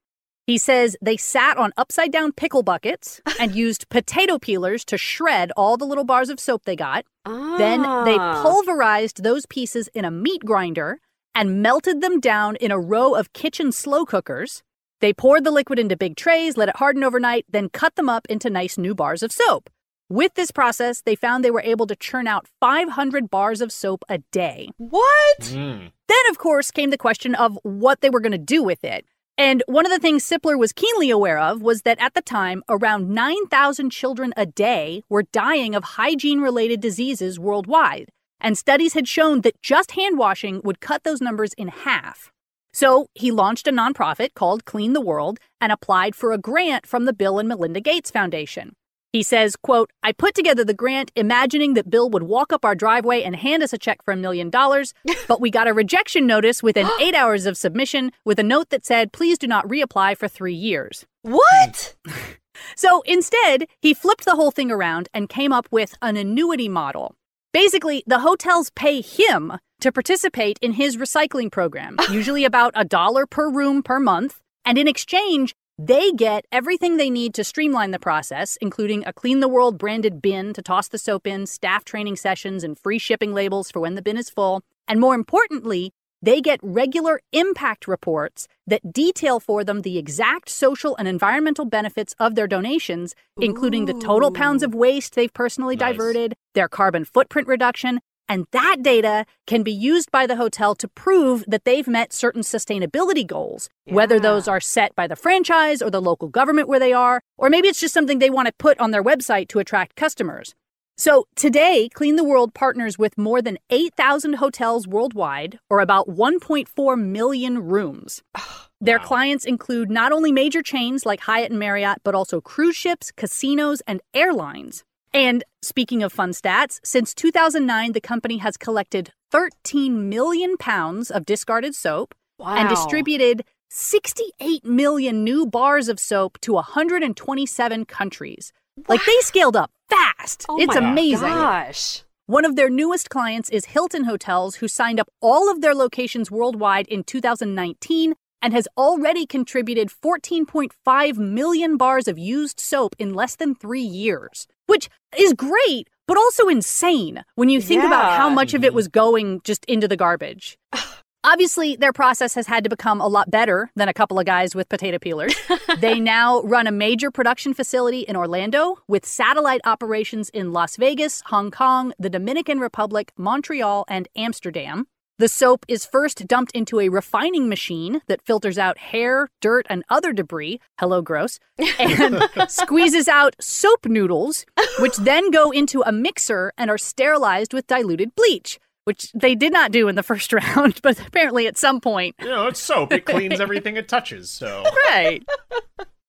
He 0.46 0.58
says 0.58 0.96
they 1.00 1.16
sat 1.16 1.56
on 1.56 1.72
upside 1.76 2.10
down 2.10 2.32
pickle 2.32 2.62
buckets 2.62 3.20
and 3.40 3.54
used 3.54 3.88
potato 3.88 4.38
peelers 4.38 4.84
to 4.86 4.98
shred 4.98 5.52
all 5.56 5.76
the 5.76 5.84
little 5.86 6.04
bars 6.04 6.28
of 6.30 6.40
soap 6.40 6.64
they 6.64 6.76
got. 6.76 7.04
Then 7.24 7.82
they 8.04 8.16
Ah. 8.18 8.42
pulverized 8.42 9.22
those 9.22 9.46
pieces 9.46 9.88
in 9.94 10.04
a 10.04 10.10
meat 10.10 10.44
grinder 10.44 11.00
and 11.34 11.62
melted 11.62 12.00
them 12.00 12.18
down 12.20 12.56
in 12.56 12.70
a 12.72 12.78
row 12.78 13.14
of 13.14 13.32
kitchen 13.32 13.70
slow 13.72 14.04
cookers. 14.04 14.62
They 15.00 15.12
poured 15.12 15.44
the 15.44 15.50
liquid 15.50 15.78
into 15.78 15.96
big 15.96 16.16
trays, 16.16 16.56
let 16.56 16.68
it 16.68 16.76
harden 16.76 17.02
overnight, 17.04 17.46
then 17.48 17.68
cut 17.68 17.94
them 17.94 18.08
up 18.08 18.26
into 18.28 18.50
nice 18.50 18.76
new 18.76 18.94
bars 18.94 19.22
of 19.22 19.32
soap. 19.32 19.70
With 20.08 20.34
this 20.34 20.50
process, 20.50 21.00
they 21.00 21.14
found 21.14 21.42
they 21.44 21.50
were 21.50 21.62
able 21.64 21.86
to 21.86 21.96
churn 21.96 22.26
out 22.26 22.46
500 22.60 23.30
bars 23.30 23.60
of 23.62 23.72
soap 23.72 24.04
a 24.08 24.18
day. 24.30 24.68
What? 24.76 25.38
Mm. 25.40 25.90
Then, 26.08 26.26
of 26.30 26.36
course, 26.38 26.70
came 26.70 26.90
the 26.90 26.98
question 26.98 27.34
of 27.34 27.58
what 27.62 28.00
they 28.00 28.10
were 28.10 28.20
going 28.20 28.32
to 28.32 28.38
do 28.38 28.62
with 28.62 28.84
it. 28.84 29.06
And 29.42 29.64
one 29.66 29.84
of 29.84 29.90
the 29.90 29.98
things 29.98 30.22
Seipler 30.22 30.56
was 30.56 30.72
keenly 30.72 31.10
aware 31.10 31.40
of 31.40 31.62
was 31.62 31.82
that 31.82 32.00
at 32.00 32.14
the 32.14 32.22
time, 32.22 32.62
around 32.68 33.10
9,000 33.10 33.90
children 33.90 34.32
a 34.36 34.46
day 34.46 35.02
were 35.08 35.24
dying 35.32 35.74
of 35.74 35.82
hygiene 35.82 36.38
related 36.38 36.80
diseases 36.80 37.40
worldwide. 37.40 38.08
And 38.40 38.56
studies 38.56 38.94
had 38.94 39.08
shown 39.08 39.40
that 39.40 39.60
just 39.60 39.98
hand 39.98 40.16
washing 40.16 40.60
would 40.62 40.78
cut 40.78 41.02
those 41.02 41.20
numbers 41.20 41.54
in 41.54 41.66
half. 41.66 42.30
So 42.72 43.08
he 43.16 43.32
launched 43.32 43.66
a 43.66 43.72
nonprofit 43.72 44.34
called 44.34 44.64
Clean 44.64 44.92
the 44.92 45.00
World 45.00 45.40
and 45.60 45.72
applied 45.72 46.14
for 46.14 46.30
a 46.30 46.38
grant 46.38 46.86
from 46.86 47.04
the 47.04 47.12
Bill 47.12 47.40
and 47.40 47.48
Melinda 47.48 47.80
Gates 47.80 48.12
Foundation. 48.12 48.76
He 49.12 49.22
says, 49.22 49.56
quote, 49.56 49.92
I 50.02 50.12
put 50.12 50.34
together 50.34 50.64
the 50.64 50.72
grant 50.72 51.12
imagining 51.14 51.74
that 51.74 51.90
Bill 51.90 52.08
would 52.08 52.22
walk 52.22 52.52
up 52.52 52.64
our 52.64 52.74
driveway 52.74 53.22
and 53.22 53.36
hand 53.36 53.62
us 53.62 53.74
a 53.74 53.78
check 53.78 54.02
for 54.02 54.12
a 54.12 54.16
million 54.16 54.48
dollars, 54.48 54.94
but 55.28 55.40
we 55.40 55.50
got 55.50 55.68
a 55.68 55.74
rejection 55.74 56.26
notice 56.26 56.62
within 56.62 56.88
eight 57.00 57.14
hours 57.14 57.44
of 57.44 57.58
submission 57.58 58.12
with 58.24 58.38
a 58.38 58.42
note 58.42 58.70
that 58.70 58.86
said, 58.86 59.12
please 59.12 59.36
do 59.36 59.46
not 59.46 59.68
reapply 59.68 60.16
for 60.16 60.28
three 60.28 60.54
years. 60.54 61.04
What? 61.22 61.94
So 62.76 63.02
instead, 63.06 63.66
he 63.80 63.94
flipped 63.94 64.24
the 64.24 64.36
whole 64.36 64.50
thing 64.50 64.70
around 64.70 65.08
and 65.14 65.28
came 65.28 65.52
up 65.52 65.66
with 65.70 65.94
an 66.02 66.16
annuity 66.16 66.68
model. 66.68 67.14
Basically, 67.52 68.02
the 68.06 68.20
hotels 68.20 68.70
pay 68.70 69.00
him 69.00 69.52
to 69.80 69.92
participate 69.92 70.58
in 70.62 70.72
his 70.72 70.96
recycling 70.96 71.50
program, 71.50 71.96
usually 72.10 72.44
about 72.44 72.72
a 72.74 72.84
dollar 72.84 73.26
per 73.26 73.50
room 73.50 73.82
per 73.82 73.98
month. 73.98 74.40
And 74.64 74.78
in 74.78 74.86
exchange, 74.86 75.54
they 75.86 76.12
get 76.12 76.44
everything 76.52 76.96
they 76.96 77.10
need 77.10 77.34
to 77.34 77.42
streamline 77.42 77.90
the 77.90 77.98
process, 77.98 78.56
including 78.60 79.04
a 79.04 79.12
Clean 79.12 79.40
the 79.40 79.48
World 79.48 79.78
branded 79.78 80.22
bin 80.22 80.52
to 80.52 80.62
toss 80.62 80.86
the 80.86 80.98
soap 80.98 81.26
in, 81.26 81.44
staff 81.44 81.84
training 81.84 82.14
sessions, 82.14 82.62
and 82.62 82.78
free 82.78 82.98
shipping 82.98 83.34
labels 83.34 83.68
for 83.68 83.80
when 83.80 83.96
the 83.96 84.02
bin 84.02 84.16
is 84.16 84.30
full. 84.30 84.62
And 84.86 85.00
more 85.00 85.16
importantly, 85.16 85.92
they 86.20 86.40
get 86.40 86.60
regular 86.62 87.20
impact 87.32 87.88
reports 87.88 88.46
that 88.64 88.92
detail 88.92 89.40
for 89.40 89.64
them 89.64 89.82
the 89.82 89.98
exact 89.98 90.48
social 90.48 90.94
and 90.98 91.08
environmental 91.08 91.64
benefits 91.64 92.14
of 92.20 92.36
their 92.36 92.46
donations, 92.46 93.16
including 93.40 93.86
the 93.86 93.94
total 93.94 94.30
pounds 94.30 94.62
of 94.62 94.76
waste 94.76 95.16
they've 95.16 95.34
personally 95.34 95.74
Nice. 95.74 95.94
diverted, 95.94 96.36
their 96.54 96.68
carbon 96.68 97.04
footprint 97.04 97.48
reduction, 97.48 98.00
and 98.28 98.46
that 98.52 98.82
data 98.82 99.26
can 99.46 99.62
be 99.62 99.72
used 99.72 100.10
by 100.10 100.26
the 100.26 100.36
hotel 100.36 100.74
to 100.76 100.88
prove 100.88 101.44
that 101.46 101.64
they've 101.64 101.88
met 101.88 102.12
certain 102.12 102.42
sustainability 102.42 103.26
goals, 103.26 103.68
whether 103.84 104.18
those 104.18 104.48
are 104.48 104.60
set 104.60 104.94
by 104.94 105.06
the 105.06 105.16
franchise 105.16 105.82
or 105.82 105.90
the 105.90 106.00
local 106.00 106.28
government 106.28 106.68
where 106.68 106.80
they 106.80 106.92
are, 106.92 107.20
or 107.36 107.50
maybe 107.50 107.68
it's 107.68 107.80
just 107.80 107.94
something 107.94 108.18
they 108.18 108.30
want 108.30 108.46
to 108.46 108.54
put 108.58 108.78
on 108.78 108.90
their 108.90 109.02
website 109.02 109.48
to 109.48 109.58
attract 109.58 109.96
customers. 109.96 110.54
So 110.96 111.24
today, 111.36 111.88
Clean 111.92 112.16
the 112.16 112.24
World 112.24 112.54
partners 112.54 112.98
with 112.98 113.16
more 113.18 113.42
than 113.42 113.58
8,000 113.70 114.34
hotels 114.34 114.86
worldwide, 114.86 115.58
or 115.70 115.80
about 115.80 116.08
1.4 116.08 117.00
million 117.00 117.58
rooms. 117.58 118.22
Their 118.80 118.98
Wow. 118.98 119.04
clients 119.04 119.44
include 119.44 119.90
not 119.90 120.12
only 120.12 120.32
major 120.32 120.60
chains 120.62 121.06
like 121.06 121.20
Hyatt 121.20 121.50
and 121.50 121.58
Marriott, 121.58 121.98
but 122.04 122.14
also 122.14 122.40
cruise 122.40 122.76
ships, 122.76 123.10
casinos, 123.12 123.80
and 123.86 124.00
airlines. 124.12 124.84
And 125.14 125.44
speaking 125.60 126.02
of 126.02 126.12
fun 126.12 126.30
stats, 126.30 126.80
since 126.82 127.14
2009, 127.14 127.92
the 127.92 128.00
company 128.00 128.38
has 128.38 128.56
collected 128.56 129.12
13 129.30 130.08
million 130.08 130.56
pounds 130.56 131.10
of 131.10 131.24
discarded 131.26 131.74
soap 131.74 132.14
Wow. 132.38 132.56
and 132.56 132.68
distributed 132.68 133.44
68 133.70 134.64
million 134.64 135.22
new 135.22 135.46
bars 135.46 135.88
of 135.88 136.00
soap 136.00 136.38
to 136.40 136.54
127 136.54 137.84
countries. 137.84 138.52
Like 138.88 139.04
they 139.04 139.16
scaled 139.20 139.54
up 139.56 139.70
fast. 139.88 140.46
Oh 140.48 140.58
it's 140.60 140.74
my 140.74 140.90
amazing. 140.90 141.28
Gosh. 141.28 142.02
One 142.26 142.44
of 142.44 142.56
their 142.56 142.70
newest 142.70 143.10
clients 143.10 143.50
is 143.50 143.66
Hilton 143.66 144.04
Hotels, 144.04 144.56
who 144.56 144.68
signed 144.68 144.98
up 144.98 145.08
all 145.20 145.50
of 145.50 145.60
their 145.60 145.74
locations 145.74 146.30
worldwide 146.30 146.86
in 146.88 147.04
2019 147.04 148.14
and 148.42 148.52
has 148.52 148.68
already 148.76 149.24
contributed 149.24 149.88
14.5 149.88 151.16
million 151.16 151.76
bars 151.76 152.08
of 152.08 152.18
used 152.18 152.60
soap 152.60 152.94
in 152.98 153.14
less 153.14 153.36
than 153.36 153.54
three 153.54 153.80
years, 153.80 154.46
which 154.66 154.90
is 155.16 155.32
great, 155.32 155.88
but 156.08 156.16
also 156.16 156.48
insane 156.48 157.24
when 157.36 157.48
you 157.48 157.60
think 157.60 157.84
about 157.84 158.18
how 158.18 158.28
much 158.28 158.52
of 158.52 158.64
it 158.64 158.74
was 158.74 158.88
going 158.88 159.40
just 159.44 159.64
into 159.66 159.88
the 159.88 159.96
garbage. 159.96 160.58
Obviously, 161.24 161.76
their 161.76 161.92
process 161.92 162.34
has 162.34 162.48
had 162.48 162.64
to 162.64 162.70
become 162.70 163.00
a 163.00 163.06
lot 163.06 163.30
better 163.30 163.70
than 163.76 163.88
a 163.88 163.94
couple 163.94 164.18
of 164.18 164.26
guys 164.26 164.56
with 164.56 164.68
potato 164.68 164.98
peelers. 164.98 165.36
they 165.78 166.00
now 166.00 166.42
run 166.42 166.66
a 166.66 166.72
major 166.72 167.12
production 167.12 167.54
facility 167.54 168.00
in 168.00 168.16
Orlando 168.16 168.78
with 168.88 169.06
satellite 169.06 169.60
operations 169.64 170.30
in 170.30 170.52
Las 170.52 170.74
Vegas, 170.74 171.22
Hong 171.26 171.52
Kong, 171.52 171.92
the 171.96 172.10
Dominican 172.10 172.58
Republic, 172.58 173.12
Montreal, 173.16 173.84
and 173.86 174.08
Amsterdam. 174.16 174.88
The 175.18 175.28
soap 175.28 175.64
is 175.68 175.84
first 175.84 176.26
dumped 176.26 176.52
into 176.52 176.80
a 176.80 176.88
refining 176.88 177.48
machine 177.48 178.00
that 178.08 178.22
filters 178.22 178.58
out 178.58 178.78
hair, 178.78 179.28
dirt, 179.40 179.66
and 179.68 179.84
other 179.88 180.12
debris. 180.12 180.58
Hello, 180.78 181.02
gross. 181.02 181.38
And 181.78 182.22
squeezes 182.48 183.08
out 183.08 183.36
soap 183.40 183.86
noodles, 183.86 184.44
which 184.80 184.96
then 184.96 185.30
go 185.30 185.50
into 185.50 185.82
a 185.82 185.92
mixer 185.92 186.52
and 186.56 186.70
are 186.70 186.78
sterilized 186.78 187.52
with 187.52 187.66
diluted 187.66 188.14
bleach, 188.14 188.58
which 188.84 189.12
they 189.12 189.34
did 189.34 189.52
not 189.52 189.70
do 189.70 189.86
in 189.86 189.94
the 189.94 190.02
first 190.02 190.32
round, 190.32 190.80
but 190.82 190.98
apparently 191.06 191.46
at 191.46 191.58
some 191.58 191.80
point 191.80 192.16
You 192.20 192.28
know, 192.30 192.46
it's 192.48 192.60
soap. 192.60 192.92
It 192.92 193.04
cleans 193.04 193.38
everything 193.46 193.76
it 193.76 193.88
touches. 193.88 194.30
So 194.30 194.64
Right. 194.88 195.22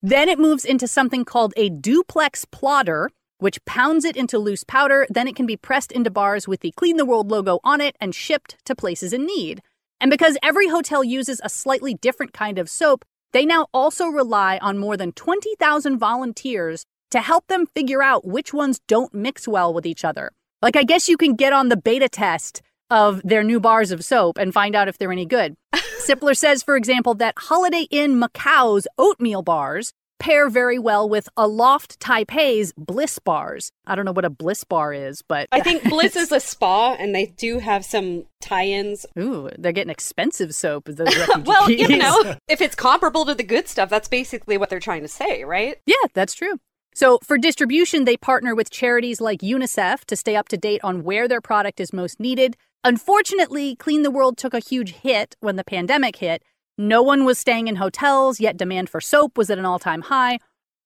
then 0.02 0.30
it 0.30 0.40
moves 0.40 0.66
into 0.66 0.88
something 0.88 1.24
called 1.26 1.54
a 1.58 1.70
duplex 1.70 2.46
plodder, 2.46 3.10
which 3.44 3.64
pounds 3.66 4.06
it 4.06 4.16
into 4.16 4.40
loose 4.40 4.64
powder. 4.64 5.06
Then 5.10 5.28
it 5.28 5.36
can 5.36 5.46
be 5.46 5.58
pressed 5.58 5.92
into 5.92 6.10
bars 6.10 6.48
with 6.48 6.62
the 6.62 6.72
Clean 6.72 6.96
the 6.96 7.06
World 7.06 7.30
logo 7.30 7.60
on 7.64 7.82
it 7.82 7.98
and 8.00 8.16
shipped 8.16 8.56
to 8.66 8.74
places 8.74 9.12
in 9.12 9.26
need. 9.26 9.62
And 10.00 10.10
because 10.10 10.38
every 10.42 10.70
hotel 10.70 11.04
uses 11.04 11.42
a 11.44 11.50
slightly 11.50 11.94
different 11.94 12.32
kind 12.32 12.58
of 12.58 12.70
soap, 12.70 13.04
they 13.34 13.46
now 13.46 13.68
also 13.74 14.08
rely 14.08 14.60
on 14.62 14.78
more 14.78 14.96
than 14.96 15.12
20,000 15.12 15.98
volunteers 15.98 16.86
to 17.12 17.20
help 17.20 17.46
them 17.48 17.66
figure 17.66 18.02
out 18.02 18.26
which 18.26 18.54
ones 18.54 18.80
don't 18.88 19.14
mix 19.14 19.46
well 19.46 19.74
with 19.74 19.86
each 19.86 20.06
other. 20.06 20.32
Like, 20.62 20.78
I 20.78 20.84
guess 20.84 21.10
you 21.10 21.18
can 21.18 21.36
get 21.36 21.52
on 21.52 21.68
the 21.68 21.76
beta 21.78 22.08
test 22.08 22.62
of 22.90 23.22
their 23.24 23.44
new 23.44 23.60
bars 23.60 23.92
of 23.92 24.06
soap 24.06 24.38
and 24.38 24.54
find 24.54 24.74
out 24.74 24.88
if 24.88 24.98
they're 24.98 25.12
any 25.12 25.26
good. 25.26 25.56
Seipler 25.74 26.38
says, 26.38 26.64
for 26.64 26.78
example, 26.78 27.14
that 27.16 27.36
Holiday 27.38 27.88
Inn 27.92 28.20
Macau's 28.20 28.88
oatmeal 28.98 29.42
bars 29.42 29.92
pair 30.20 30.50
very 30.50 30.80
well 30.80 31.08
with 31.08 31.28
Aloft 31.36 32.00
Taipei's 32.00 32.74
Bliss 32.78 33.20
bars. 33.20 33.72
I 33.86 33.96
don't 33.96 34.06
know 34.06 34.12
what 34.12 34.26
a 34.26 34.30
Bliss 34.30 34.64
bar 34.64 34.94
is, 34.94 35.22
but 35.22 35.48
I 35.52 35.62
think 35.62 35.84
Bliss 35.90 36.16
is 36.16 36.32
a 36.32 36.40
spa, 36.40 36.94
and 36.94 37.14
they 37.14 37.28
do 37.28 37.60
have 37.60 37.84
some 37.86 38.26
tie-ins. 38.42 39.06
Ooh, 39.20 39.50
they're 39.58 39.72
getting 39.72 39.92
expensive 39.92 40.56
soap. 40.56 40.86
Those 40.86 41.16
well, 41.46 41.70
you 41.70 41.98
know, 41.98 42.36
if 42.48 42.62
it's 42.62 42.76
comparable 42.76 43.26
to 43.26 43.36
the 43.36 43.44
good 43.44 43.68
stuff, 43.68 43.90
that's 43.90 44.08
basically 44.08 44.58
what 44.58 44.70
they're 44.70 44.80
trying 44.80 45.02
to 45.02 45.08
say, 45.08 45.44
right? 45.44 45.78
Yeah, 45.86 45.96
that's 46.14 46.34
true. 46.34 46.60
So, 46.96 47.18
for 47.24 47.38
distribution, 47.40 48.06
they 48.06 48.18
partner 48.18 48.54
with 48.54 48.70
charities 48.70 49.20
like 49.20 49.40
UNICEF 49.42 50.06
to 50.06 50.16
stay 50.16 50.36
up 50.36 50.48
to 50.50 50.58
date 50.58 50.82
on 50.84 51.04
where 51.04 51.28
their 51.28 51.42
product 51.42 51.80
is 51.80 51.92
most 51.92 52.20
needed. 52.20 52.56
Unfortunately, 52.84 53.76
Clean 53.78 54.04
the 54.04 54.12
World 54.12 54.38
took 54.38 54.54
a 54.54 54.60
huge 54.60 54.92
hit 54.92 55.36
when 55.40 55.56
the 55.56 55.64
pandemic 55.64 56.18
hit, 56.18 56.44
no 56.78 57.02
one 57.04 57.26
was 57.26 57.38
staying 57.38 57.68
in 57.68 57.76
hotels, 57.76 58.40
yet 58.40 58.58
demand 58.58 58.90
for 58.90 59.00
soap 59.00 59.38
was 59.38 59.50
at 59.50 59.60
an 59.60 59.66
all 59.66 59.80
time 59.80 60.02
high. 60.02 60.40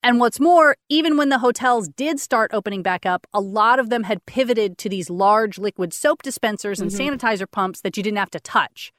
And 0.04 0.20
what's 0.20 0.40
more, 0.40 0.76
even 0.90 1.18
when 1.18 1.30
the 1.30 1.40
hotels 1.40 1.88
did 1.90 2.20
start 2.20 2.52
opening 2.54 2.84
back 2.84 3.06
up, 3.06 3.26
a 3.34 3.42
lot 3.42 3.80
of 3.80 3.90
them 3.90 4.04
had 4.04 4.26
pivoted 4.26 4.78
to 4.80 4.90
these 4.90 5.10
large 5.10 5.58
liquid 5.58 5.94
soap 5.94 6.22
dispensers 6.22 6.80
and 6.80 6.92
mm-hmm. 6.92 7.16
sanitizer 7.16 7.50
pumps 7.50 7.82
that 7.82 7.98
you 7.98 8.04
didn't 8.04 8.20
have 8.20 8.32
to 8.32 8.40
touch. 8.40 8.92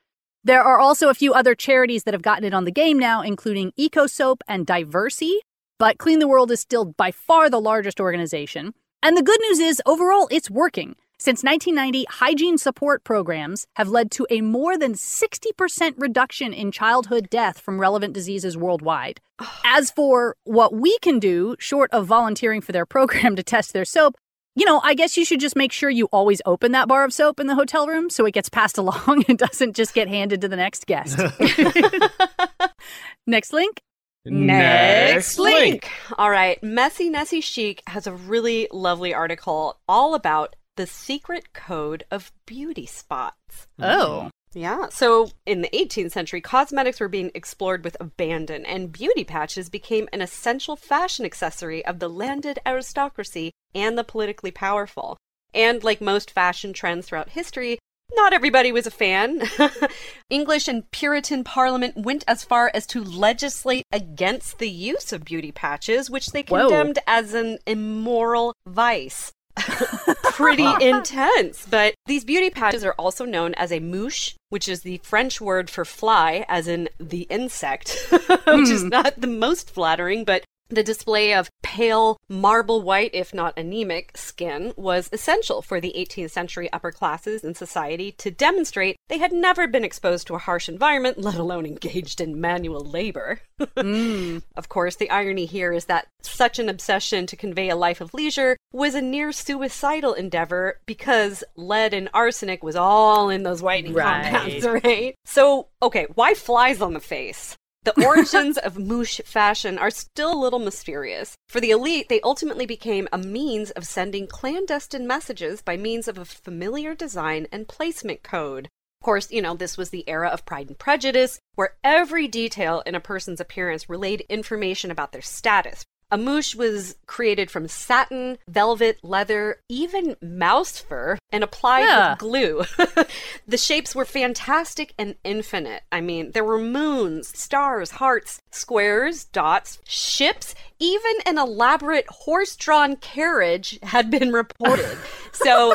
There 0.45 0.63
are 0.63 0.79
also 0.79 1.09
a 1.09 1.15
few 1.15 1.35
other 1.35 1.55
charities 1.55 2.05
that 2.05 2.15
have 2.15 2.23
gotten 2.23 2.45
it 2.45 2.55
on 2.55 2.65
the 2.65 2.73
game 2.73 2.99
now, 2.99 3.23
including 3.23 3.73
EcoSoap 3.79 4.41
and 4.49 4.67
Diversey, 4.67 5.39
but 5.79 5.99
Clean 5.99 6.19
the 6.19 6.29
World 6.29 6.51
is 6.51 6.61
still 6.61 6.87
by 6.87 7.11
far 7.11 7.51
the 7.51 7.61
largest 7.61 8.01
organization. 8.01 8.75
And 9.03 9.17
the 9.17 9.23
good 9.23 9.41
news 9.43 9.59
is, 9.59 9.83
overall, 9.87 10.27
it's 10.31 10.51
working. 10.51 10.97
Since 11.21 11.43
1990, 11.43 12.07
hygiene 12.09 12.59
support 12.59 13.03
programs 13.03 13.67
have 13.75 13.89
led 13.89 14.13
to 14.13 14.27
a 14.31 14.41
more 14.41 14.79
than 14.79 14.95
60% 14.95 15.95
reduction 15.97 16.53
in 16.53 16.71
childhood 16.71 17.29
death 17.29 17.59
from 17.59 17.81
relevant 17.81 18.15
diseases 18.15 18.57
worldwide. 18.57 19.21
As 19.65 19.91
for 19.91 20.37
what 20.45 20.73
we 20.73 20.97
can 20.99 21.19
do, 21.19 21.57
short 21.59 21.91
of 21.91 22.07
volunteering 22.07 22.61
for 22.61 22.71
their 22.71 22.87
program 22.87 23.35
to 23.37 23.43
test 23.43 23.73
their 23.73 23.85
soap, 23.85 24.15
you 24.55 24.65
know, 24.65 24.81
I 24.85 24.95
guess 24.95 25.17
you 25.17 25.25
should 25.25 25.41
just 25.41 25.57
make 25.57 25.73
sure 25.73 25.91
you 25.91 26.07
always 26.13 26.41
open 26.47 26.71
that 26.71 26.87
bar 26.87 27.05
of 27.05 27.13
soap 27.13 27.41
in 27.41 27.49
the 27.49 27.57
hotel 27.57 27.89
room 27.89 28.11
so 28.11 28.25
it 28.25 28.33
gets 28.33 28.49
passed 28.49 28.79
along 28.79 29.25
and 29.27 29.37
doesn't 29.37 29.75
just 29.75 29.95
get 29.95 30.07
handed 30.07 30.41
to 30.43 30.49
the 30.49 30.57
next 30.57 30.87
guest. 30.87 31.19
next 33.27 33.53
link. 33.53 33.83
Next 34.25 35.37
link. 35.37 35.91
All 36.17 36.31
right. 36.31 36.63
Messy 36.63 37.09
Nessie 37.09 37.41
Chic 37.41 37.83
has 37.89 38.07
a 38.07 38.13
really 38.13 38.69
lovely 38.71 39.13
article 39.13 39.81
all 39.89 40.15
about 40.15 40.55
the 40.79 40.87
secret 40.87 41.53
code 41.53 42.05
of 42.09 42.33
beauty 42.47 42.87
spots. 42.87 43.67
Oh. 43.81 44.23
Hmm. 44.23 44.29
Yeah. 44.55 44.87
So 44.91 45.31
in 45.45 45.61
the 45.61 45.69
18th 45.75 46.13
century, 46.13 46.41
cosmetics 46.41 47.01
were 47.01 47.09
being 47.09 47.33
explored 47.35 47.85
with 47.85 47.97
abandon, 48.01 48.65
and 48.65 48.93
beauty 48.93 49.25
patches 49.25 49.69
became 49.69 50.09
an 50.13 50.23
essential 50.23 50.77
fashion 50.77 51.27
accessory 51.27 51.85
of 51.85 51.99
the 51.99 52.09
landed 52.09 52.61
aristocracy 52.65 53.51
and 53.75 53.99
the 53.99 54.05
politically 54.05 54.53
powerful. 54.53 55.19
And 55.53 55.83
like 55.83 56.01
most 56.01 56.31
fashion 56.31 56.73
trends 56.73 57.07
throughout 57.07 57.31
history, 57.31 57.79
not 58.15 58.33
everybody 58.33 58.73
was 58.73 58.87
a 58.87 58.91
fan. 58.91 59.43
English 60.31 60.69
and 60.69 60.89
Puritan 60.93 61.45
Parliament 61.45 61.97
went 61.97 62.25
as 62.27 62.45
far 62.45 62.71
as 62.73 62.87
to 62.87 63.03
legislate 63.03 63.85
against 63.93 64.59
the 64.59 64.71
use 64.71 65.13
of 65.13 65.25
beauty 65.25 65.53
patches, 65.53 66.09
which 66.09 66.29
they 66.29 66.43
condemned 66.43 66.99
Whoa. 66.99 67.13
as 67.13 67.35
an 67.35 67.59
immoral 67.67 68.55
vice. 68.67 69.33
pretty 70.33 70.69
intense. 70.81 71.67
But 71.69 71.95
these 72.07 72.25
beauty 72.25 72.51
patches 72.51 72.85
are 72.85 72.95
also 72.99 73.25
known 73.25 73.55
as 73.55 73.73
a 73.73 73.81
mouche, 73.81 74.35
which 74.51 74.69
is 74.69 74.83
the 74.83 74.99
French 74.99 75.41
word 75.41 75.71
for 75.71 75.85
fly, 75.85 76.45
as 76.49 76.69
in 76.69 76.89
the 76.99 77.23
insect, 77.23 78.07
which 78.11 78.21
mm. 78.21 78.71
is 78.71 78.83
hmm. 78.83 78.89
not 78.89 79.21
the 79.21 79.27
most 79.27 79.71
flattering, 79.71 80.25
but 80.25 80.45
the 80.69 80.83
display 80.83 81.35
of 81.35 81.51
pale, 81.63 82.19
marble 82.29 82.83
white, 82.83 83.11
if 83.15 83.33
not 83.33 83.59
anemic, 83.59 84.17
skin 84.17 84.73
was 84.77 85.09
essential 85.13 85.63
for 85.63 85.81
the 85.81 85.95
18th 85.97 86.31
century 86.31 86.73
upper 86.73 86.93
classes 86.93 87.45
in 87.45 87.55
society 87.55 88.13
to 88.13 88.31
demonstrate 88.31 88.97
they 89.09 89.19
had 89.19 89.33
never 89.33 89.67
been 89.67 89.85
exposed 89.85 90.27
to 90.27 90.35
a 90.35 90.39
harsh 90.39 90.69
environment, 90.69 91.19
let 91.19 91.37
alone 91.37 91.67
engaged 91.67 92.21
in 92.21 92.41
manual 92.41 92.85
labor. 92.85 93.41
mm. 93.61 94.43
Of 94.57 94.69
course, 94.69 94.97
the 94.97 95.11
irony 95.11 95.47
here 95.47 95.73
is 95.73 95.87
that 95.87 96.09
such 96.23 96.59
an 96.59 96.69
obsession 96.69 97.27
to 97.27 97.37
convey 97.37 97.69
a 97.69 97.77
life 97.77 98.01
of 98.01 98.13
leisure 98.13 98.57
was 98.73 98.95
a 98.95 99.01
near 99.01 99.33
suicidal 99.33 100.15
endeavor 100.15 100.81
because 100.85 101.45
lead 101.57 101.95
and 101.95 102.09
arsenic 102.13 102.63
was 102.63 102.77
all 102.77 103.31
in 103.31 103.43
those 103.43 103.63
whitening 103.63 103.95
right. 103.95 104.31
compounds, 104.31 104.67
right? 104.85 105.15
So, 105.25 105.69
okay, 105.83 106.07
why 106.15 106.35
flies 106.35 106.83
on 106.83 106.93
the 106.93 107.01
face? 107.01 107.57
The 107.85 108.05
origins 108.05 108.59
of 108.59 108.79
mouche 108.79 109.21
fashion 109.25 109.79
are 109.79 109.91
still 109.91 110.33
a 110.33 110.43
little 110.43 110.59
mysterious. 110.59 111.35
For 111.49 111.61
the 111.61 111.71
elite, 111.71 112.09
they 112.09 112.21
ultimately 112.21 112.67
became 112.67 113.09
a 113.13 113.19
means 113.19 113.71
of 113.71 113.87
sending 113.87 114.27
clandestine 114.27 115.07
messages 115.07 115.63
by 115.63 115.77
means 115.77 116.09
of 116.09 116.19
a 116.19 116.25
familiar 116.25 116.95
design 116.95 117.47
and 117.51 117.69
placement 117.69 118.23
code. 118.23 118.69
Of 119.01 119.05
course, 119.05 119.31
you 119.31 119.41
know, 119.41 119.55
this 119.55 119.77
was 119.77 119.91
the 119.91 120.09
era 120.09 120.29
of 120.29 120.45
Pride 120.45 120.69
and 120.69 120.79
Prejudice, 120.79 121.39
where 121.55 121.77
every 121.85 122.27
detail 122.27 122.83
in 122.85 122.97
a 122.97 123.01
person's 123.01 123.41
appearance 123.41 123.89
relayed 123.89 124.27
information 124.29 124.91
about 124.91 125.13
their 125.13 125.23
status, 125.23 125.85
a 126.11 126.19
mouche 126.19 126.55
was 126.55 126.97
created 127.07 127.51
from 127.51 127.69
satin, 127.69 128.39
velvet, 128.49 128.99
leather, 129.03 129.61
even 129.69 130.17
mouse 130.23 130.79
fur, 130.79 131.19
and 131.31 131.45
applied 131.45 131.83
yeah. 131.83 132.11
with 132.11 132.19
glue. 132.19 132.63
the 133.47 133.59
shapes 133.59 133.95
were 133.95 134.05
fantastic 134.05 134.95
and 134.99 135.17
infinite. 135.25 135.83
I 135.93 136.01
mean, 136.01 136.33
there 136.33 136.45
were 136.45 136.59
moons, 136.59 137.37
stars, 137.39 137.93
hearts, 137.93 138.41
squares, 138.51 139.25
dots, 139.25 139.79
ships, 139.85 140.55
even 140.79 141.13
an 141.27 141.39
elaborate 141.39 142.07
horse 142.09 142.57
drawn 142.57 142.97
carriage 142.97 143.79
had 143.83 144.11
been 144.11 144.33
reported. 144.33 144.97
so 145.33 145.75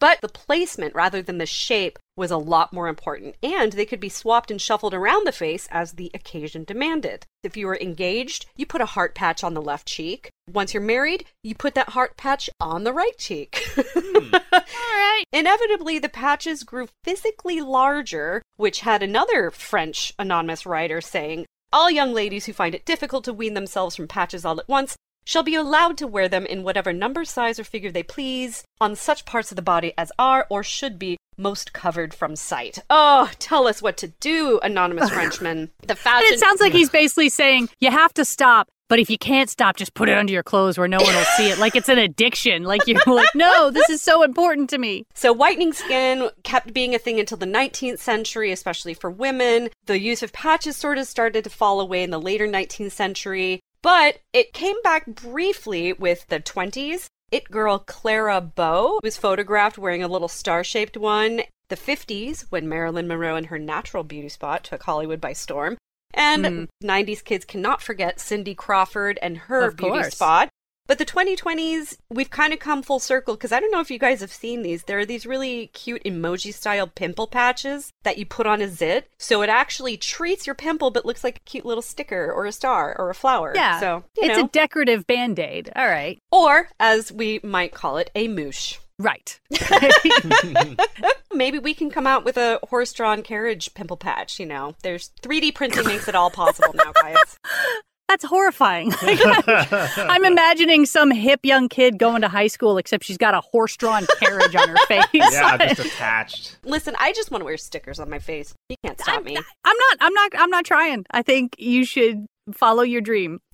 but 0.00 0.20
the 0.20 0.28
placement 0.28 0.94
rather 0.94 1.22
than 1.22 1.38
the 1.38 1.46
shape 1.46 1.98
was 2.18 2.30
a 2.30 2.36
lot 2.36 2.72
more 2.72 2.88
important, 2.88 3.36
and 3.42 3.72
they 3.72 3.86
could 3.86 4.00
be 4.00 4.08
swapped 4.08 4.50
and 4.50 4.60
shuffled 4.60 4.92
around 4.92 5.26
the 5.26 5.32
face 5.32 5.68
as 5.70 5.92
the 5.92 6.10
occasion 6.12 6.64
demanded. 6.64 7.24
If 7.42 7.56
you 7.56 7.66
were 7.66 7.78
engaged, 7.78 8.46
you 8.56 8.66
put 8.66 8.80
a 8.80 8.86
heart 8.86 9.14
patch 9.14 9.44
on 9.44 9.54
the 9.54 9.62
left 9.62 9.86
cheek. 9.86 10.30
Once 10.52 10.74
you're 10.74 10.82
married, 10.82 11.24
you 11.42 11.54
put 11.54 11.74
that 11.74 11.90
heart 11.90 12.16
patch 12.16 12.50
on 12.60 12.84
the 12.84 12.92
right 12.92 13.16
cheek. 13.16 13.64
Hmm. 13.76 14.34
All 14.52 14.60
right. 14.60 15.24
Inevitably, 15.32 15.98
the 16.00 16.08
patches 16.08 16.64
grew 16.64 16.88
physically 17.04 17.60
larger, 17.60 18.42
which 18.56 18.80
had 18.80 19.02
another 19.02 19.50
French 19.50 20.12
anonymous 20.18 20.66
writer 20.66 21.00
saying, 21.00 21.46
all 21.70 21.90
young 21.90 22.14
ladies 22.14 22.46
who 22.46 22.52
find 22.54 22.74
it 22.74 22.86
difficult 22.86 23.24
to 23.24 23.32
wean 23.32 23.52
themselves 23.52 23.94
from 23.94 24.08
patches 24.08 24.44
all 24.44 24.58
at 24.58 24.68
once 24.68 24.96
shall 25.28 25.42
be 25.42 25.54
allowed 25.54 25.98
to 25.98 26.06
wear 26.06 26.26
them 26.26 26.46
in 26.46 26.62
whatever 26.62 26.90
number, 26.90 27.22
size, 27.22 27.60
or 27.60 27.64
figure 27.64 27.92
they 27.92 28.02
please 28.02 28.64
on 28.80 28.96
such 28.96 29.26
parts 29.26 29.52
of 29.52 29.56
the 29.56 29.62
body 29.62 29.92
as 29.98 30.10
are 30.18 30.46
or 30.48 30.62
should 30.62 30.98
be 30.98 31.18
most 31.36 31.74
covered 31.74 32.14
from 32.14 32.34
sight. 32.34 32.78
Oh, 32.88 33.30
tell 33.38 33.68
us 33.68 33.82
what 33.82 33.98
to 33.98 34.08
do, 34.08 34.58
anonymous 34.62 35.10
Frenchman. 35.12 35.70
The 35.86 35.94
fashion. 35.94 36.28
And 36.28 36.34
it 36.34 36.40
sounds 36.40 36.62
like 36.62 36.72
he's 36.80 36.88
basically 36.88 37.28
saying 37.28 37.68
you 37.78 37.90
have 37.90 38.14
to 38.14 38.24
stop. 38.24 38.68
But 38.88 39.00
if 39.00 39.10
you 39.10 39.18
can't 39.18 39.50
stop, 39.50 39.76
just 39.76 39.92
put 39.92 40.08
it 40.08 40.16
under 40.16 40.32
your 40.32 40.42
clothes 40.42 40.78
where 40.78 40.88
no 40.88 40.96
one 40.96 41.14
will 41.14 41.24
see 41.36 41.50
it. 41.50 41.58
Like 41.58 41.76
it's 41.76 41.90
an 41.90 41.98
addiction. 41.98 42.62
Like 42.62 42.86
you're 42.86 43.02
like, 43.06 43.28
no, 43.34 43.70
this 43.70 43.90
is 43.90 44.00
so 44.00 44.22
important 44.22 44.70
to 44.70 44.78
me. 44.78 45.04
So 45.14 45.30
whitening 45.30 45.74
skin 45.74 46.30
kept 46.42 46.72
being 46.72 46.94
a 46.94 46.98
thing 46.98 47.20
until 47.20 47.36
the 47.36 47.44
19th 47.44 47.98
century, 47.98 48.50
especially 48.50 48.94
for 48.94 49.10
women. 49.10 49.68
The 49.84 50.00
use 50.00 50.22
of 50.22 50.32
patches 50.32 50.78
sort 50.78 50.96
of 50.96 51.06
started 51.06 51.44
to 51.44 51.50
fall 51.50 51.82
away 51.82 52.02
in 52.02 52.08
the 52.08 52.18
later 52.18 52.48
19th 52.48 52.92
century. 52.92 53.60
But 53.82 54.18
it 54.32 54.52
came 54.52 54.80
back 54.82 55.06
briefly 55.06 55.92
with 55.92 56.26
the 56.28 56.40
20s. 56.40 57.06
It 57.30 57.50
girl 57.50 57.78
Clara 57.78 58.40
Bow 58.40 59.00
was 59.02 59.18
photographed 59.18 59.78
wearing 59.78 60.02
a 60.02 60.08
little 60.08 60.28
star 60.28 60.64
shaped 60.64 60.96
one. 60.96 61.42
The 61.68 61.76
50s, 61.76 62.46
when 62.48 62.68
Marilyn 62.68 63.06
Monroe 63.06 63.36
and 63.36 63.46
her 63.46 63.58
natural 63.58 64.02
beauty 64.02 64.30
spot 64.30 64.64
took 64.64 64.82
Hollywood 64.82 65.20
by 65.20 65.34
storm. 65.34 65.76
And 66.14 66.44
mm. 66.44 66.68
90s 66.82 67.22
kids 67.22 67.44
cannot 67.44 67.82
forget 67.82 68.18
Cindy 68.18 68.54
Crawford 68.54 69.18
and 69.20 69.36
her 69.36 69.68
of 69.68 69.76
beauty 69.76 69.92
course. 69.92 70.14
spot. 70.14 70.48
But 70.88 70.96
the 70.96 71.04
2020s, 71.04 71.98
we've 72.10 72.30
kind 72.30 72.54
of 72.54 72.58
come 72.58 72.82
full 72.82 72.98
circle 72.98 73.34
because 73.34 73.52
I 73.52 73.60
don't 73.60 73.70
know 73.70 73.80
if 73.80 73.90
you 73.90 73.98
guys 73.98 74.22
have 74.22 74.32
seen 74.32 74.62
these. 74.62 74.84
There 74.84 74.98
are 74.98 75.04
these 75.04 75.26
really 75.26 75.66
cute 75.68 76.02
emoji 76.04 76.52
style 76.52 76.86
pimple 76.86 77.26
patches 77.26 77.92
that 78.04 78.16
you 78.16 78.24
put 78.24 78.46
on 78.46 78.62
a 78.62 78.68
zit. 78.68 79.06
So 79.18 79.42
it 79.42 79.50
actually 79.50 79.98
treats 79.98 80.46
your 80.46 80.54
pimple 80.54 80.90
but 80.90 81.04
looks 81.04 81.22
like 81.22 81.36
a 81.36 81.40
cute 81.40 81.66
little 81.66 81.82
sticker 81.82 82.32
or 82.32 82.46
a 82.46 82.52
star 82.52 82.96
or 82.98 83.10
a 83.10 83.14
flower. 83.14 83.52
Yeah. 83.54 83.78
So, 83.78 84.04
you 84.16 84.30
it's 84.30 84.38
know. 84.38 84.46
a 84.46 84.48
decorative 84.48 85.06
band 85.06 85.38
aid. 85.38 85.70
All 85.76 85.86
right. 85.86 86.18
or 86.32 86.70
as 86.80 87.12
we 87.12 87.38
might 87.42 87.74
call 87.74 87.98
it, 87.98 88.10
a 88.14 88.26
moosh. 88.26 88.78
Right. 88.98 89.38
Maybe 91.32 91.58
we 91.58 91.74
can 91.74 91.90
come 91.90 92.06
out 92.06 92.24
with 92.24 92.36
a 92.36 92.58
horse 92.68 92.92
drawn 92.92 93.22
carriage 93.22 93.74
pimple 93.74 93.98
patch. 93.98 94.40
You 94.40 94.46
know, 94.46 94.74
there's 94.82 95.10
3D 95.22 95.54
printing 95.54 95.84
makes 95.86 96.08
it 96.08 96.14
all 96.14 96.30
possible 96.30 96.74
now, 96.74 96.92
guys. 96.92 97.38
That's 98.08 98.24
horrifying. 98.24 98.92
I'm 99.02 100.24
imagining 100.24 100.86
some 100.86 101.10
hip 101.10 101.40
young 101.42 101.68
kid 101.68 101.98
going 101.98 102.22
to 102.22 102.28
high 102.28 102.46
school, 102.46 102.78
except 102.78 103.04
she's 103.04 103.18
got 103.18 103.34
a 103.34 103.42
horse 103.42 103.76
drawn 103.76 104.06
carriage 104.18 104.56
on 104.56 104.70
her 104.70 104.76
face. 104.88 105.04
yeah, 105.12 105.42
I'm 105.44 105.58
just 105.68 105.80
attached. 105.80 106.56
Listen, 106.64 106.94
I 106.98 107.12
just 107.12 107.30
want 107.30 107.42
to 107.42 107.44
wear 107.44 107.58
stickers 107.58 108.00
on 108.00 108.08
my 108.08 108.18
face. 108.18 108.54
You 108.70 108.76
can't 108.82 108.98
stop 108.98 109.24
me. 109.24 109.36
I'm 109.36 109.76
not. 109.76 109.96
I'm 110.00 110.14
not. 110.14 110.32
I'm 110.38 110.48
not 110.50 110.64
trying. 110.64 111.04
I 111.10 111.20
think 111.22 111.54
you 111.58 111.84
should 111.84 112.24
follow 112.54 112.82
your 112.82 113.02
dream. 113.02 113.40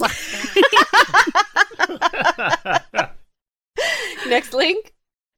Next 4.28 4.54
link. 4.54 4.92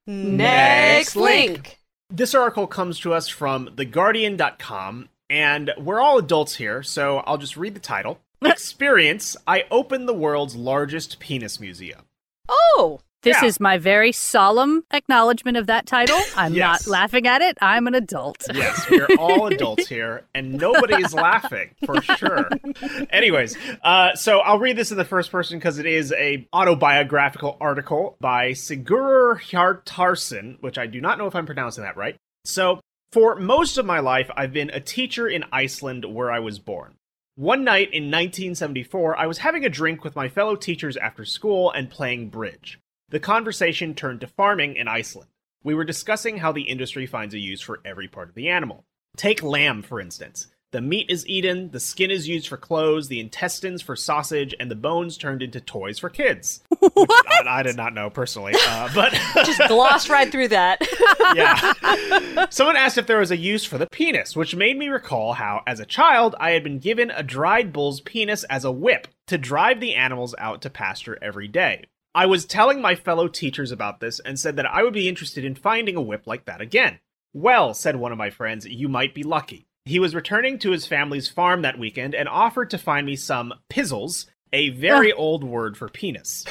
Next 0.07 1.17
link. 1.17 1.81
This 2.11 2.35
article 2.35 2.67
comes 2.67 3.01
to 3.01 3.13
us 3.15 3.29
from 3.29 3.69
TheGuardian.com, 3.69 5.09
and 5.29 5.73
we're 5.79 6.01
all 6.01 6.19
adults 6.19 6.57
here, 6.57 6.83
so 6.83 7.19
I'll 7.27 7.39
just 7.39 7.57
read 7.57 7.75
the 7.75 7.81
title. 7.81 8.21
Experience 8.45 9.37
I 9.47 9.65
opened 9.71 10.09
the 10.09 10.15
world's 10.15 10.55
largest 10.57 11.19
penis 11.21 11.59
museum. 11.61 12.03
Oh, 12.49 13.01
This 13.23 13.43
Yeah. 13.43 13.49
is 13.49 13.59
my 13.59 13.77
very 13.77 14.13
solemn 14.13 14.85
acknowledgement 14.93 15.57
of 15.57 15.67
that 15.67 15.85
title. 15.87 16.21
I'm 16.37 16.55
Yes. 16.55 16.87
not 16.87 16.91
laughing 16.91 17.27
at 17.27 17.43
it. 17.43 17.59
I'm 17.61 17.89
an 17.89 17.95
adult. 17.97 18.45
Yes, 18.55 18.89
we're 18.89 19.09
all 19.19 19.47
adults 19.53 19.89
here, 19.89 20.23
and 20.33 20.53
nobody's 20.53 21.13
laughing 21.13 21.71
for 21.85 22.01
sure. 22.03 22.49
Anyways, 23.11 23.57
uh, 23.83 24.15
so 24.15 24.39
I'll 24.41 24.61
read 24.61 24.77
this 24.77 24.93
in 24.93 24.97
the 24.99 25.05
first 25.05 25.33
person 25.33 25.59
because 25.59 25.79
it 25.81 25.87
is 25.87 26.13
a 26.13 26.47
autobiographical 26.53 27.57
article 27.61 28.17
by 28.21 28.51
Sigurður 28.53 29.41
Hjartarson, 29.41 30.63
which 30.63 30.79
I 30.79 30.87
do 30.87 31.01
not 31.01 31.19
know 31.19 31.27
if 31.27 31.35
I'm 31.35 31.47
pronouncing 31.47 31.83
that 31.83 31.97
right. 31.97 32.15
So, 32.45 32.81
for 33.13 33.35
most 33.37 33.77
of 33.79 33.87
my 33.87 33.99
life, 33.99 34.31
I've 34.37 34.53
been 34.53 34.71
a 34.71 34.79
teacher 34.81 35.27
in 35.27 35.43
Iceland, 35.51 36.05
where 36.05 36.31
I 36.31 36.39
was 36.39 36.59
born. 36.61 36.95
One 37.39 37.65
night 37.65 37.93
in 37.93 38.05
1974, 38.05 39.19
I 39.19 39.27
was 39.27 39.37
having 39.37 39.63
a 39.63 39.69
drink 39.69 40.03
with 40.03 40.17
my 40.17 40.27
fellow 40.27 40.57
teachers 40.57 40.97
after 40.97 41.27
school 41.27 41.71
and 41.71 41.91
playing 41.91 42.31
bridge. 42.31 42.81
The 43.11 43.21
conversation 43.21 43.95
turned 43.95 44.23
to 44.23 44.27
farming 44.27 44.77
in 44.77 44.89
Iceland. 44.89 45.29
We 45.63 45.75
were 45.75 45.85
discussing 45.85 46.39
how 46.39 46.53
the 46.53 46.63
industry 46.63 47.05
finds 47.05 47.35
a 47.35 47.39
use 47.39 47.61
for 47.61 47.81
every 47.85 48.09
part 48.09 48.31
of 48.31 48.37
the 48.37 48.49
animal. 48.49 48.87
Take 49.19 49.43
lamb, 49.43 49.83
for 49.83 50.01
instance. 50.01 50.49
The 50.73 50.81
meat 50.81 51.09
is 51.09 51.27
eaten, 51.29 51.71
the 51.71 51.79
skin 51.79 52.11
is 52.11 52.27
used 52.27 52.49
for 52.49 52.57
clothes, 52.57 53.07
the 53.07 53.21
intestines 53.21 53.83
for 53.83 53.95
sausage, 53.95 54.53
and 54.59 54.69
the 54.69 54.75
bones 54.75 55.17
turned 55.17 55.41
into 55.41 55.61
toys 55.61 55.99
for 56.01 56.11
kids. 56.11 56.61
Which 56.81 56.93
I, 56.93 57.43
I 57.47 57.63
did 57.63 57.77
not 57.77 57.95
know 57.95 58.11
personally, 58.11 58.53
uh, 58.67 58.89
but 58.93 59.13
just 59.47 59.61
glossed 59.69 60.09
right 60.09 60.31
through 60.31 60.49
that. 60.49 60.81
yeah. 61.35 62.47
Someone 62.51 62.77
asked 62.77 62.99
if 62.99 63.07
there 63.07 63.21
was 63.21 63.31
a 63.31 63.37
use 63.37 63.65
for 63.65 63.79
the 63.79 63.87
penis, 63.87 64.35
which 64.35 64.57
made 64.57 64.77
me 64.77 64.89
recall 64.89 65.35
how, 65.35 65.63
as 65.69 65.79
a 65.79 65.87
child, 65.87 66.35
I 66.41 66.51
had 66.51 66.65
been 66.65 66.81
given 66.81 67.11
a 67.11 67.23
dried 67.23 67.73
bull's 67.73 68.01
penis 68.01 68.43
as 68.45 68.65
a 68.65 68.73
whip 68.73 69.07
to 69.29 69.39
drive 69.39 69.79
the 69.79 69.95
animals 69.95 70.35
out 70.37 70.63
to 70.63 70.71
pasture 70.71 71.17
every 71.23 71.47
day. 71.47 71.85
I 72.13 72.27
was 72.27 72.45
telling 72.45 72.81
my 72.81 72.97
fellow 72.97 73.29
teachers 73.29 73.71
about 73.71 74.01
this 74.01 74.21
and 74.21 74.39
said 74.39 74.57
that 74.57 74.67
I 74.67 74.83
would 74.83 74.95
be 74.95 75.09
interested 75.09 75.45
in 75.45 75.55
finding 75.55 75.97
a 75.97 76.03
whip 76.03 76.27
like 76.27 76.47
that 76.47 76.61
again. 76.61 76.99
Well, 77.33 77.73
said 77.73 77.97
one 77.97 78.11
of 78.11 78.19
my 78.19 78.31
friends, 78.31 78.67
you 78.67 78.89
might 78.89 79.15
be 79.15 79.23
lucky. 79.23 79.67
He 79.87 80.01
was 80.01 80.17
returning 80.17 80.59
to 80.59 80.73
his 80.73 80.85
family's 80.85 81.29
farm 81.29 81.63
that 81.63 81.79
weekend 81.79 82.13
and 82.13 82.29
offered 82.29 82.71
to 82.71 82.79
find 82.79 83.07
me 83.07 83.15
some 83.15 83.55
pizzles, 83.71 84.27
a 84.53 84.71
very 84.71 85.13
old 85.13 85.45
word 85.45 85.77
for 85.77 85.89
penis. 85.89 86.45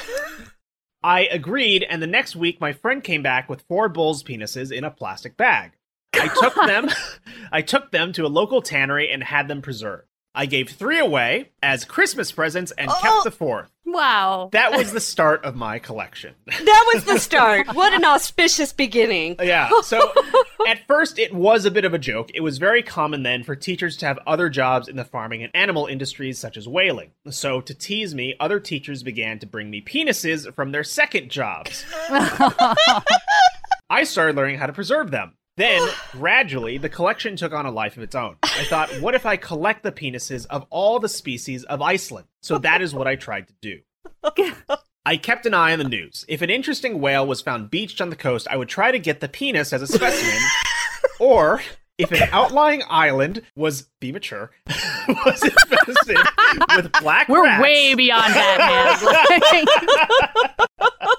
I 1.02 1.26
agreed, 1.26 1.86
and 1.88 2.02
the 2.02 2.06
next 2.06 2.34
week 2.34 2.62
my 2.62 2.72
friend 2.72 3.04
came 3.04 3.22
back 3.22 3.50
with 3.50 3.66
four 3.68 3.90
bull's 3.90 4.22
penises 4.22 4.72
in 4.72 4.84
a 4.84 4.90
plastic 4.90 5.36
bag. 5.36 5.72
I 6.14 6.28
took 6.28 6.54
them 6.66 6.88
I 7.52 7.60
took 7.60 7.90
them 7.90 8.14
to 8.14 8.24
a 8.24 8.28
local 8.28 8.62
tannery 8.62 9.12
and 9.12 9.22
had 9.22 9.48
them 9.48 9.60
preserved. 9.60 10.08
I 10.36 10.46
gave 10.46 10.68
three 10.68 10.98
away 11.00 11.50
as 11.62 11.84
Christmas 11.86 12.30
presents 12.30 12.70
and 12.72 12.90
Oh. 12.90 12.98
kept 13.00 13.24
the 13.24 13.30
fourth. 13.30 13.70
Wow. 13.86 14.50
That 14.52 14.72
was 14.72 14.92
the 14.92 15.00
start 15.00 15.44
of 15.44 15.56
my 15.56 15.78
collection. 15.78 16.34
that 16.46 16.92
was 16.94 17.04
the 17.04 17.18
start. 17.18 17.68
What 17.74 17.92
an 17.94 18.04
auspicious 18.04 18.72
beginning. 18.72 19.36
yeah. 19.40 19.70
So 19.82 20.12
at 20.68 20.86
first 20.86 21.18
it 21.18 21.32
was 21.34 21.64
a 21.64 21.70
bit 21.70 21.84
of 21.86 21.94
a 21.94 21.98
joke. 21.98 22.30
It 22.34 22.40
was 22.42 22.58
very 22.58 22.82
common 22.82 23.22
then 23.22 23.44
for 23.44 23.56
teachers 23.56 23.96
to 23.98 24.06
have 24.06 24.18
other 24.26 24.50
jobs 24.50 24.88
in 24.88 24.96
the 24.96 25.04
farming 25.04 25.42
and 25.42 25.50
animal 25.54 25.86
industries 25.86 26.38
such 26.38 26.56
as 26.58 26.68
whaling. 26.68 27.12
So 27.30 27.60
to 27.62 27.72
tease 27.74 28.14
me, 28.14 28.34
other 28.38 28.60
teachers 28.60 29.02
began 29.02 29.38
to 29.38 29.46
bring 29.46 29.70
me 29.70 29.80
penises 29.80 30.52
from 30.54 30.72
their 30.72 30.84
second 30.84 31.30
jobs. 31.30 31.84
I 33.88 34.02
started 34.04 34.36
learning 34.36 34.58
how 34.58 34.66
to 34.66 34.72
preserve 34.72 35.10
them. 35.10 35.34
Then, 35.56 35.86
gradually, 36.12 36.78
the 36.78 36.88
collection 36.88 37.36
took 37.36 37.52
on 37.52 37.66
a 37.66 37.70
life 37.70 37.96
of 37.96 38.02
its 38.02 38.14
own. 38.14 38.36
I 38.42 38.64
thought, 38.64 38.90
what 39.00 39.14
if 39.14 39.24
I 39.26 39.36
collect 39.36 39.82
the 39.82 39.92
penises 39.92 40.46
of 40.46 40.66
all 40.70 40.98
the 40.98 41.08
species 41.08 41.64
of 41.64 41.80
Iceland? 41.82 42.26
So 42.42 42.58
that 42.58 42.82
is 42.82 42.94
what 42.94 43.06
I 43.06 43.16
tried 43.16 43.48
to 43.48 43.54
do. 43.60 43.80
I 45.04 45.16
kept 45.16 45.46
an 45.46 45.54
eye 45.54 45.72
on 45.72 45.78
the 45.78 45.84
news. 45.88 46.24
If 46.28 46.42
an 46.42 46.50
interesting 46.50 47.00
whale 47.00 47.26
was 47.26 47.40
found 47.40 47.70
beached 47.70 48.00
on 48.00 48.10
the 48.10 48.16
coast, 48.16 48.46
I 48.50 48.56
would 48.56 48.68
try 48.68 48.90
to 48.90 48.98
get 48.98 49.20
the 49.20 49.28
penis 49.28 49.72
as 49.72 49.82
a 49.82 49.86
specimen. 49.86 50.42
or 51.20 51.62
if 51.96 52.10
an 52.12 52.28
outlying 52.32 52.82
island 52.90 53.42
was 53.54 53.88
be 54.00 54.12
mature, 54.12 54.50
was 55.08 55.42
infested 55.42 56.18
with 56.76 56.92
black 57.00 57.28
We're 57.28 57.44
rats. 57.44 57.62
way 57.62 57.94
beyond 57.94 58.34
that, 58.34 58.58
man. 59.48 60.88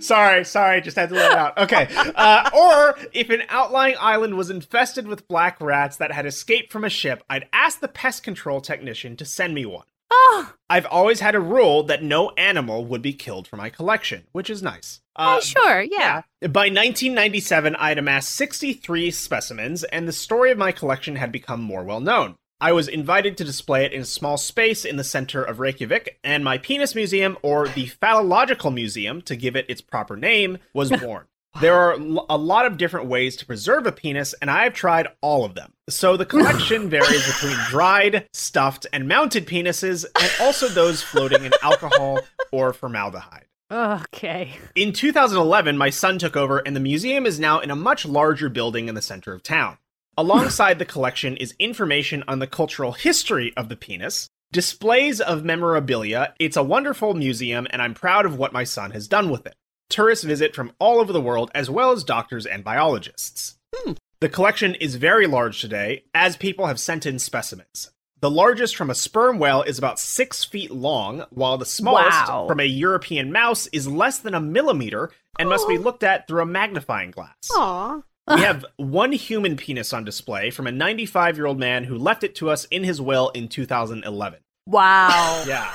sorry, 0.00 0.44
sorry, 0.44 0.80
just 0.80 0.96
had 0.96 1.08
to 1.10 1.14
let 1.14 1.32
it 1.32 1.38
out. 1.38 1.58
Okay. 1.58 1.88
Uh, 2.14 2.50
or 2.56 2.98
if 3.12 3.30
an 3.30 3.42
outlying 3.48 3.96
island 4.00 4.36
was 4.36 4.50
infested 4.50 5.06
with 5.06 5.28
black 5.28 5.60
rats 5.60 5.96
that 5.98 6.12
had 6.12 6.26
escaped 6.26 6.72
from 6.72 6.84
a 6.84 6.88
ship, 6.90 7.22
I'd 7.28 7.48
ask 7.52 7.80
the 7.80 7.88
pest 7.88 8.22
control 8.22 8.60
technician 8.60 9.16
to 9.16 9.24
send 9.24 9.54
me 9.54 9.66
one. 9.66 9.86
oh, 10.10 10.52
I've 10.68 10.86
always 10.86 11.20
had 11.20 11.34
a 11.34 11.40
rule 11.40 11.82
that 11.84 12.02
no 12.02 12.30
animal 12.30 12.84
would 12.86 13.02
be 13.02 13.12
killed 13.12 13.46
for 13.48 13.56
my 13.56 13.70
collection, 13.70 14.24
which 14.32 14.50
is 14.50 14.62
nice. 14.62 15.00
Uh, 15.14 15.36
oh, 15.36 15.40
sure. 15.40 15.82
Yeah. 15.82 16.22
By 16.42 16.68
1997, 16.68 17.76
I 17.76 17.88
had 17.90 17.98
amassed 17.98 18.30
63 18.34 19.10
specimens, 19.10 19.84
and 19.84 20.06
the 20.06 20.12
story 20.12 20.50
of 20.50 20.58
my 20.58 20.72
collection 20.72 21.16
had 21.16 21.32
become 21.32 21.60
more 21.60 21.84
well 21.84 22.00
known. 22.00 22.36
I 22.58 22.72
was 22.72 22.88
invited 22.88 23.36
to 23.36 23.44
display 23.44 23.84
it 23.84 23.92
in 23.92 24.00
a 24.00 24.06
small 24.06 24.38
space 24.38 24.86
in 24.86 24.96
the 24.96 25.04
center 25.04 25.42
of 25.42 25.60
Reykjavik, 25.60 26.18
and 26.24 26.42
my 26.42 26.56
penis 26.56 26.94
museum, 26.94 27.36
or 27.42 27.68
the 27.68 27.86
Phallological 27.86 28.72
Museum, 28.72 29.20
to 29.22 29.36
give 29.36 29.56
it 29.56 29.66
its 29.68 29.82
proper 29.82 30.16
name, 30.16 30.56
was 30.72 30.90
born. 31.02 31.26
There 31.60 31.74
are 31.74 31.92
l- 32.00 32.24
a 32.30 32.38
lot 32.38 32.64
of 32.64 32.78
different 32.78 33.08
ways 33.08 33.36
to 33.36 33.46
preserve 33.46 33.86
a 33.86 33.92
penis, 33.92 34.34
and 34.40 34.50
I 34.50 34.64
have 34.64 34.72
tried 34.72 35.08
all 35.20 35.44
of 35.44 35.54
them. 35.54 35.74
So 35.90 36.16
the 36.16 36.24
collection 36.24 36.88
varies 36.90 37.26
between 37.26 37.58
dried, 37.68 38.26
stuffed, 38.32 38.86
and 38.90 39.06
mounted 39.06 39.46
penises, 39.46 40.06
and 40.18 40.30
also 40.40 40.68
those 40.68 41.02
floating 41.02 41.44
in 41.44 41.52
alcohol 41.62 42.20
or 42.52 42.72
formaldehyde. 42.72 43.44
Okay. 43.70 44.56
In 44.74 44.94
2011, 44.94 45.76
my 45.76 45.90
son 45.90 46.18
took 46.18 46.36
over, 46.36 46.58
and 46.58 46.74
the 46.74 46.80
museum 46.80 47.26
is 47.26 47.38
now 47.38 47.60
in 47.60 47.70
a 47.70 47.76
much 47.76 48.06
larger 48.06 48.48
building 48.48 48.88
in 48.88 48.94
the 48.94 49.02
center 49.02 49.34
of 49.34 49.42
town. 49.42 49.76
Alongside 50.18 50.78
the 50.78 50.86
collection 50.86 51.36
is 51.36 51.54
information 51.58 52.24
on 52.26 52.38
the 52.38 52.46
cultural 52.46 52.92
history 52.92 53.52
of 53.54 53.68
the 53.68 53.76
penis, 53.76 54.30
displays 54.50 55.20
of 55.20 55.44
memorabilia. 55.44 56.32
It's 56.38 56.56
a 56.56 56.62
wonderful 56.62 57.12
museum, 57.12 57.66
and 57.68 57.82
I'm 57.82 57.92
proud 57.92 58.24
of 58.24 58.38
what 58.38 58.52
my 58.52 58.64
son 58.64 58.92
has 58.92 59.08
done 59.08 59.28
with 59.28 59.46
it. 59.46 59.54
Tourists 59.90 60.24
visit 60.24 60.54
from 60.54 60.72
all 60.78 61.00
over 61.00 61.12
the 61.12 61.20
world, 61.20 61.50
as 61.54 61.68
well 61.68 61.92
as 61.92 62.02
doctors 62.02 62.46
and 62.46 62.64
biologists. 62.64 63.58
Hmm. 63.74 63.92
The 64.20 64.30
collection 64.30 64.74
is 64.76 64.94
very 64.96 65.26
large 65.26 65.60
today, 65.60 66.04
as 66.14 66.38
people 66.38 66.66
have 66.66 66.80
sent 66.80 67.04
in 67.04 67.18
specimens. 67.18 67.90
The 68.20 68.30
largest 68.30 68.74
from 68.74 68.88
a 68.88 68.94
sperm 68.94 69.38
whale 69.38 69.62
is 69.62 69.76
about 69.78 69.98
six 70.00 70.42
feet 70.44 70.70
long, 70.70 71.24
while 71.28 71.58
the 71.58 71.66
smallest 71.66 72.26
Wow. 72.26 72.46
from 72.48 72.60
a 72.60 72.64
European 72.64 73.30
mouse 73.30 73.66
is 73.66 73.86
less 73.86 74.18
than 74.18 74.32
a 74.32 74.40
millimeter 74.40 75.10
and 75.38 75.50
must 75.50 75.68
be 75.68 75.76
looked 75.76 76.02
at 76.02 76.26
through 76.26 76.40
a 76.40 76.46
magnifying 76.46 77.10
glass. 77.10 77.34
Aw. 77.52 78.00
We 78.28 78.40
have 78.40 78.64
one 78.76 79.12
human 79.12 79.56
penis 79.56 79.92
on 79.92 80.04
display 80.04 80.50
from 80.50 80.66
a 80.66 80.72
95 80.72 81.36
year 81.36 81.46
old 81.46 81.58
man 81.60 81.84
who 81.84 81.96
left 81.96 82.24
it 82.24 82.34
to 82.36 82.50
us 82.50 82.64
in 82.66 82.82
his 82.82 83.00
will 83.00 83.28
in 83.30 83.48
2011. 83.48 84.40
Wow. 84.66 85.44
Yeah. 85.46 85.72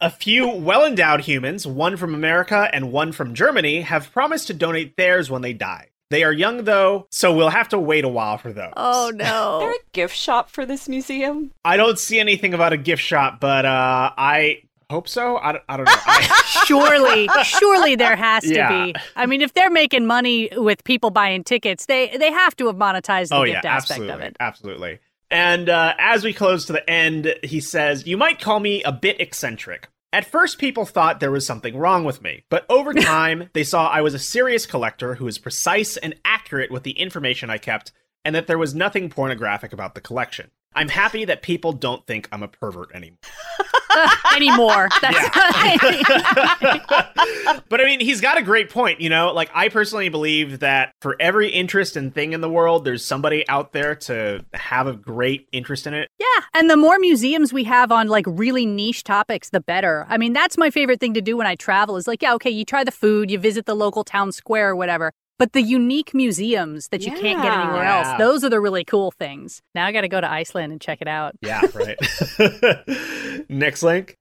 A 0.00 0.10
few 0.10 0.48
well 0.48 0.84
endowed 0.84 1.20
humans, 1.20 1.64
one 1.64 1.96
from 1.96 2.12
America 2.12 2.68
and 2.72 2.90
one 2.90 3.12
from 3.12 3.34
Germany, 3.34 3.82
have 3.82 4.10
promised 4.12 4.48
to 4.48 4.54
donate 4.54 4.96
theirs 4.96 5.30
when 5.30 5.42
they 5.42 5.52
die. 5.52 5.90
They 6.10 6.24
are 6.24 6.32
young 6.32 6.64
though, 6.64 7.06
so 7.10 7.32
we'll 7.32 7.50
have 7.50 7.68
to 7.68 7.78
wait 7.78 8.04
a 8.04 8.08
while 8.08 8.36
for 8.36 8.52
those. 8.52 8.72
Oh 8.76 9.12
no. 9.14 9.56
Is 9.60 9.62
there 9.62 9.72
a 9.72 9.90
gift 9.92 10.16
shop 10.16 10.50
for 10.50 10.66
this 10.66 10.88
museum? 10.88 11.52
I 11.64 11.76
don't 11.76 11.98
see 12.00 12.18
anything 12.18 12.52
about 12.52 12.72
a 12.72 12.76
gift 12.76 13.02
shop, 13.02 13.38
but 13.40 13.64
uh, 13.64 14.10
I 14.18 14.62
hope 14.92 15.08
so. 15.08 15.38
I, 15.38 15.52
don't- 15.52 15.64
I 15.68 15.76
don't 15.76 15.86
know. 15.86 15.92
I, 16.06 16.42
surely, 16.66 17.28
surely 17.42 17.96
there 17.96 18.14
has 18.14 18.44
to 18.44 18.54
Yeah. 18.54 18.84
be. 18.86 18.94
I 19.16 19.26
mean, 19.26 19.42
if 19.42 19.54
they're 19.54 19.70
making 19.70 20.06
money 20.06 20.48
with 20.56 20.84
people 20.84 21.10
buying 21.10 21.42
tickets, 21.42 21.86
they 21.86 22.16
they 22.16 22.30
have 22.30 22.54
to 22.56 22.66
have 22.68 22.76
monetized 22.76 23.28
the 23.30 23.36
oh 23.36 23.44
gift 23.44 23.64
yeah, 23.64 23.74
aspect 23.76 24.02
of 24.02 24.20
it. 24.20 24.36
absolutely. 24.38 25.00
And 25.30 25.68
uh, 25.70 25.94
as 25.98 26.22
we 26.24 26.32
close 26.34 26.66
to 26.66 26.72
the 26.74 26.88
end, 26.88 27.34
he 27.42 27.58
says, 27.60 28.06
"You 28.06 28.16
might 28.16 28.38
call 28.40 28.60
me 28.60 28.82
a 28.84 28.92
bit 28.92 29.20
eccentric." 29.20 29.88
At 30.14 30.26
first, 30.26 30.58
people 30.58 30.84
thought 30.84 31.20
there 31.20 31.30
was 31.30 31.46
something 31.46 31.74
wrong 31.74 32.04
with 32.04 32.20
me, 32.20 32.44
but 32.50 32.66
over 32.68 32.92
time, 33.14 33.48
they 33.54 33.64
saw 33.64 33.88
I 33.88 34.02
was 34.02 34.12
a 34.12 34.18
serious 34.18 34.66
collector 34.66 35.14
who 35.14 35.24
was 35.24 35.38
precise 35.38 35.96
and 35.96 36.14
accurate 36.24 36.70
with 36.70 36.82
the 36.82 36.90
information 36.98 37.48
I 37.48 37.56
kept, 37.56 37.92
and 38.24 38.34
that 38.34 38.46
there 38.46 38.58
was 38.58 38.74
nothing 38.74 39.08
pornographic 39.08 39.72
about 39.72 39.94
the 39.94 40.02
collection. 40.02 40.50
I'm 40.74 40.88
happy 40.88 41.26
that 41.26 41.42
people 41.42 41.72
don't 41.72 42.06
think 42.06 42.28
I'm 42.32 42.42
a 42.42 42.48
pervert 42.48 42.94
anymore. 42.94 43.18
Anymore. 44.34 44.88
That's 45.02 45.28
but 47.68 47.80
I 47.80 47.84
mean, 47.84 48.00
he's 48.00 48.22
got 48.22 48.38
a 48.38 48.42
great 48.42 48.70
point. 48.70 49.02
You 49.02 49.10
know, 49.10 49.32
like 49.32 49.50
I 49.54 49.68
personally 49.68 50.08
believe 50.08 50.60
that 50.60 50.92
for 51.02 51.14
every 51.20 51.50
interest 51.50 51.96
and 51.96 52.14
thing 52.14 52.32
in 52.32 52.40
the 52.40 52.48
world, 52.48 52.86
there's 52.86 53.04
somebody 53.04 53.46
out 53.48 53.72
there 53.72 53.94
to 53.94 54.44
have 54.54 54.86
a 54.86 54.94
great 54.94 55.46
interest 55.52 55.86
in 55.86 55.92
it. 55.94 56.08
Yeah, 56.18 56.26
and 56.54 56.70
the 56.70 56.76
more 56.76 56.98
museums 56.98 57.52
we 57.52 57.64
have 57.64 57.92
on 57.92 58.08
like 58.08 58.24
really 58.26 58.64
niche 58.64 59.04
topics, 59.04 59.50
the 59.50 59.60
better. 59.60 60.06
I 60.08 60.16
mean, 60.16 60.32
that's 60.32 60.56
my 60.56 60.70
favorite 60.70 61.00
thing 61.00 61.12
to 61.14 61.20
do 61.20 61.36
when 61.36 61.46
I 61.46 61.54
travel 61.54 61.96
is 61.96 62.06
like, 62.06 62.22
yeah, 62.22 62.32
okay, 62.34 62.50
you 62.50 62.64
try 62.64 62.84
the 62.84 62.90
food, 62.90 63.30
you 63.30 63.38
visit 63.38 63.66
the 63.66 63.76
local 63.76 64.04
town 64.04 64.32
square 64.32 64.70
or 64.70 64.76
whatever. 64.76 65.12
But 65.38 65.52
the 65.54 65.62
unique 65.62 66.14
museums 66.14 66.88
that 66.88 67.02
you 67.02 67.10
can't 67.12 67.42
get 67.42 67.52
anywhere 67.52 67.82
Yeah. 67.82 68.10
else, 68.10 68.18
those 68.18 68.44
are 68.44 68.48
the 68.50 68.60
really 68.60 68.84
cool 68.84 69.10
things. 69.10 69.60
Now 69.74 69.86
I 69.86 69.92
got 69.92 70.02
to 70.02 70.08
go 70.08 70.20
to 70.20 70.30
Iceland 70.30 70.70
and 70.72 70.80
check 70.80 70.98
it 71.00 71.08
out. 71.08 71.34
Yeah, 71.42 71.60
right. 71.74 71.98
Next 73.48 73.82
link. 73.82 74.16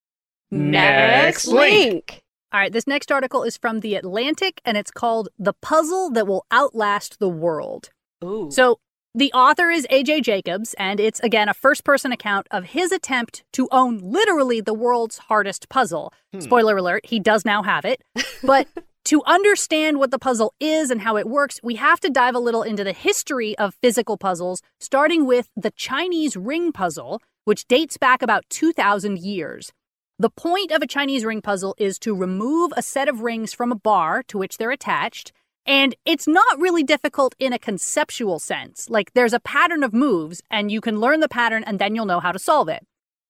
Next 0.50 1.48
link. 1.48 2.22
All 2.54 2.60
right, 2.60 2.74
this 2.74 2.86
next 2.86 3.12
article 3.12 3.44
is 3.44 3.56
from 3.56 3.80
The 3.80 3.96
Atlantic 3.96 4.60
and 4.66 4.76
it's 4.78 4.92
called 4.92 5.30
The 5.40 5.54
Puzzle 5.54 6.10
That 6.12 6.28
Will 6.28 6.46
Outlast 6.52 7.20
the 7.20 7.30
World. 7.30 7.90
Ooh. 8.24 8.50
So 8.52 8.80
the 9.16 9.32
author 9.34 9.70
is 9.70 9.86
AJ 9.92 10.24
Jacobs, 10.24 10.74
and 10.76 11.00
it's 11.00 11.20
again 11.22 11.48
a 11.50 11.54
first 11.54 11.84
person 11.84 12.12
account 12.12 12.48
of 12.52 12.66
his 12.66 12.92
attempt 12.92 13.44
to 13.54 13.68
own 13.72 13.98
literally 14.00 14.60
the 14.62 14.74
world's 14.74 15.18
hardest 15.18 15.70
puzzle. 15.70 16.14
Hmm. 16.34 16.40
Spoiler 16.42 16.78
alert, 16.78 17.06
he 17.06 17.20
does 17.20 17.46
now 17.46 17.64
have 17.64 17.86
it. 17.86 18.02
But 18.44 18.68
to 19.06 19.24
understand 19.26 19.98
what 19.98 20.12
the 20.12 20.20
puzzle 20.20 20.54
is 20.60 20.92
and 20.92 21.02
how 21.02 21.18
it 21.18 21.28
works, 21.28 21.60
we 21.64 21.76
have 21.76 22.00
to 22.02 22.10
dive 22.10 22.36
a 22.36 22.40
little 22.40 22.64
into 22.64 22.84
the 22.84 22.94
history 22.94 23.58
of 23.58 23.76
physical 23.76 24.18
puzzles, 24.18 24.62
starting 24.80 25.26
with 25.26 25.50
the 25.56 25.72
Chinese 25.72 26.38
ring 26.38 26.72
puzzle, 26.72 27.22
which 27.46 27.68
dates 27.68 27.98
back 27.98 28.22
about 28.22 28.46
2,000 28.50 29.18
years. 29.20 29.72
The 30.20 30.30
point 30.30 30.72
of 30.72 30.84
a 30.84 30.88
Chinese 30.88 31.26
ring 31.26 31.42
puzzle 31.42 31.74
is 31.80 31.98
to 32.00 32.16
remove 32.16 32.72
a 32.78 32.84
set 32.84 33.10
of 33.10 33.22
rings 33.22 33.54
from 33.54 33.72
a 33.72 33.76
bar 33.76 34.22
to 34.28 34.38
which 34.38 34.58
they're 34.58 34.70
attached. 34.70 35.32
And 35.66 35.96
it's 36.06 36.28
not 36.28 36.60
really 36.60 36.84
difficult 36.84 37.34
in 37.40 37.54
a 37.54 37.60
conceptual 37.60 38.38
sense. 38.38 38.88
Like 38.88 39.14
there's 39.14 39.34
a 39.34 39.40
pattern 39.40 39.84
of 39.84 39.94
moves, 39.94 40.42
and 40.52 40.72
you 40.72 40.80
can 40.80 41.00
learn 41.00 41.22
the 41.22 41.28
pattern 41.28 41.64
and 41.64 41.80
then 41.80 41.96
you'll 41.96 42.06
know 42.06 42.20
how 42.20 42.32
to 42.32 42.40
solve 42.40 42.70
it. 42.70 42.86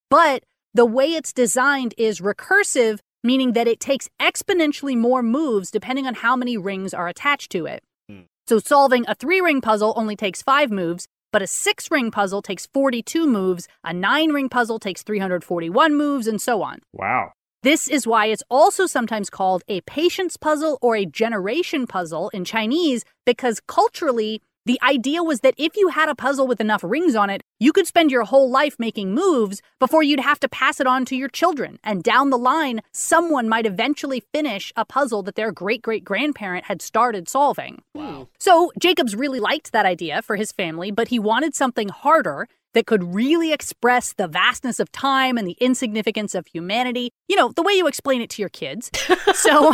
But 0.09 0.43
the 0.73 0.85
way 0.85 1.13
it's 1.13 1.31
designed 1.31 1.93
is 1.97 2.19
recursive, 2.19 2.99
meaning 3.23 3.53
that 3.53 3.67
it 3.67 3.79
takes 3.79 4.09
exponentially 4.19 4.97
more 4.97 5.23
moves 5.23 5.71
depending 5.71 6.07
on 6.07 6.15
how 6.15 6.35
many 6.35 6.57
rings 6.57 6.93
are 6.93 7.07
attached 7.07 7.51
to 7.51 7.65
it. 7.65 7.83
Hmm. 8.09 8.21
So 8.47 8.59
solving 8.59 9.05
a 9.07 9.15
three 9.15 9.41
ring 9.41 9.61
puzzle 9.61 9.93
only 9.95 10.15
takes 10.15 10.41
five 10.41 10.71
moves, 10.71 11.07
but 11.31 11.41
a 11.41 11.47
six 11.47 11.89
ring 11.89 12.11
puzzle 12.11 12.41
takes 12.41 12.67
42 12.67 13.27
moves, 13.27 13.67
a 13.83 13.93
nine 13.93 14.31
ring 14.31 14.49
puzzle 14.49 14.79
takes 14.79 15.03
341 15.03 15.95
moves, 15.95 16.27
and 16.27 16.41
so 16.41 16.61
on. 16.61 16.79
Wow. 16.93 17.33
This 17.63 17.87
is 17.87 18.07
why 18.07 18.25
it's 18.25 18.43
also 18.49 18.87
sometimes 18.87 19.29
called 19.29 19.63
a 19.67 19.81
patience 19.81 20.35
puzzle 20.35 20.79
or 20.81 20.95
a 20.95 21.05
generation 21.05 21.85
puzzle 21.85 22.29
in 22.29 22.43
Chinese, 22.43 23.05
because 23.25 23.61
culturally, 23.67 24.41
the 24.65 24.79
idea 24.83 25.23
was 25.23 25.39
that 25.39 25.55
if 25.57 25.75
you 25.75 25.89
had 25.89 26.09
a 26.09 26.15
puzzle 26.15 26.47
with 26.47 26.61
enough 26.61 26.83
rings 26.83 27.15
on 27.15 27.29
it, 27.29 27.41
you 27.59 27.73
could 27.73 27.87
spend 27.87 28.11
your 28.11 28.23
whole 28.23 28.49
life 28.49 28.75
making 28.77 29.13
moves 29.13 29.61
before 29.79 30.03
you'd 30.03 30.19
have 30.19 30.39
to 30.41 30.49
pass 30.49 30.79
it 30.79 30.87
on 30.87 31.03
to 31.05 31.15
your 31.15 31.29
children. 31.29 31.79
And 31.83 32.03
down 32.03 32.29
the 32.29 32.37
line, 32.37 32.81
someone 32.91 33.49
might 33.49 33.65
eventually 33.65 34.23
finish 34.33 34.71
a 34.75 34.85
puzzle 34.85 35.23
that 35.23 35.35
their 35.35 35.51
great 35.51 35.81
great 35.81 36.03
grandparent 36.03 36.65
had 36.65 36.81
started 36.81 37.27
solving. 37.27 37.81
Wow. 37.95 38.27
So 38.39 38.71
Jacobs 38.79 39.15
really 39.15 39.39
liked 39.39 39.71
that 39.71 39.85
idea 39.85 40.21
for 40.21 40.35
his 40.35 40.51
family, 40.51 40.91
but 40.91 41.07
he 41.07 41.19
wanted 41.19 41.55
something 41.55 41.89
harder 41.89 42.47
that 42.73 42.85
could 42.85 43.13
really 43.13 43.51
express 43.51 44.13
the 44.13 44.27
vastness 44.27 44.79
of 44.79 44.91
time 44.91 45.37
and 45.37 45.47
the 45.47 45.57
insignificance 45.59 46.35
of 46.35 46.47
humanity. 46.47 47.11
You 47.27 47.35
know, 47.35 47.51
the 47.55 47.63
way 47.63 47.73
you 47.73 47.87
explain 47.87 48.21
it 48.21 48.29
to 48.31 48.41
your 48.41 48.49
kids. 48.49 48.91
so 49.33 49.73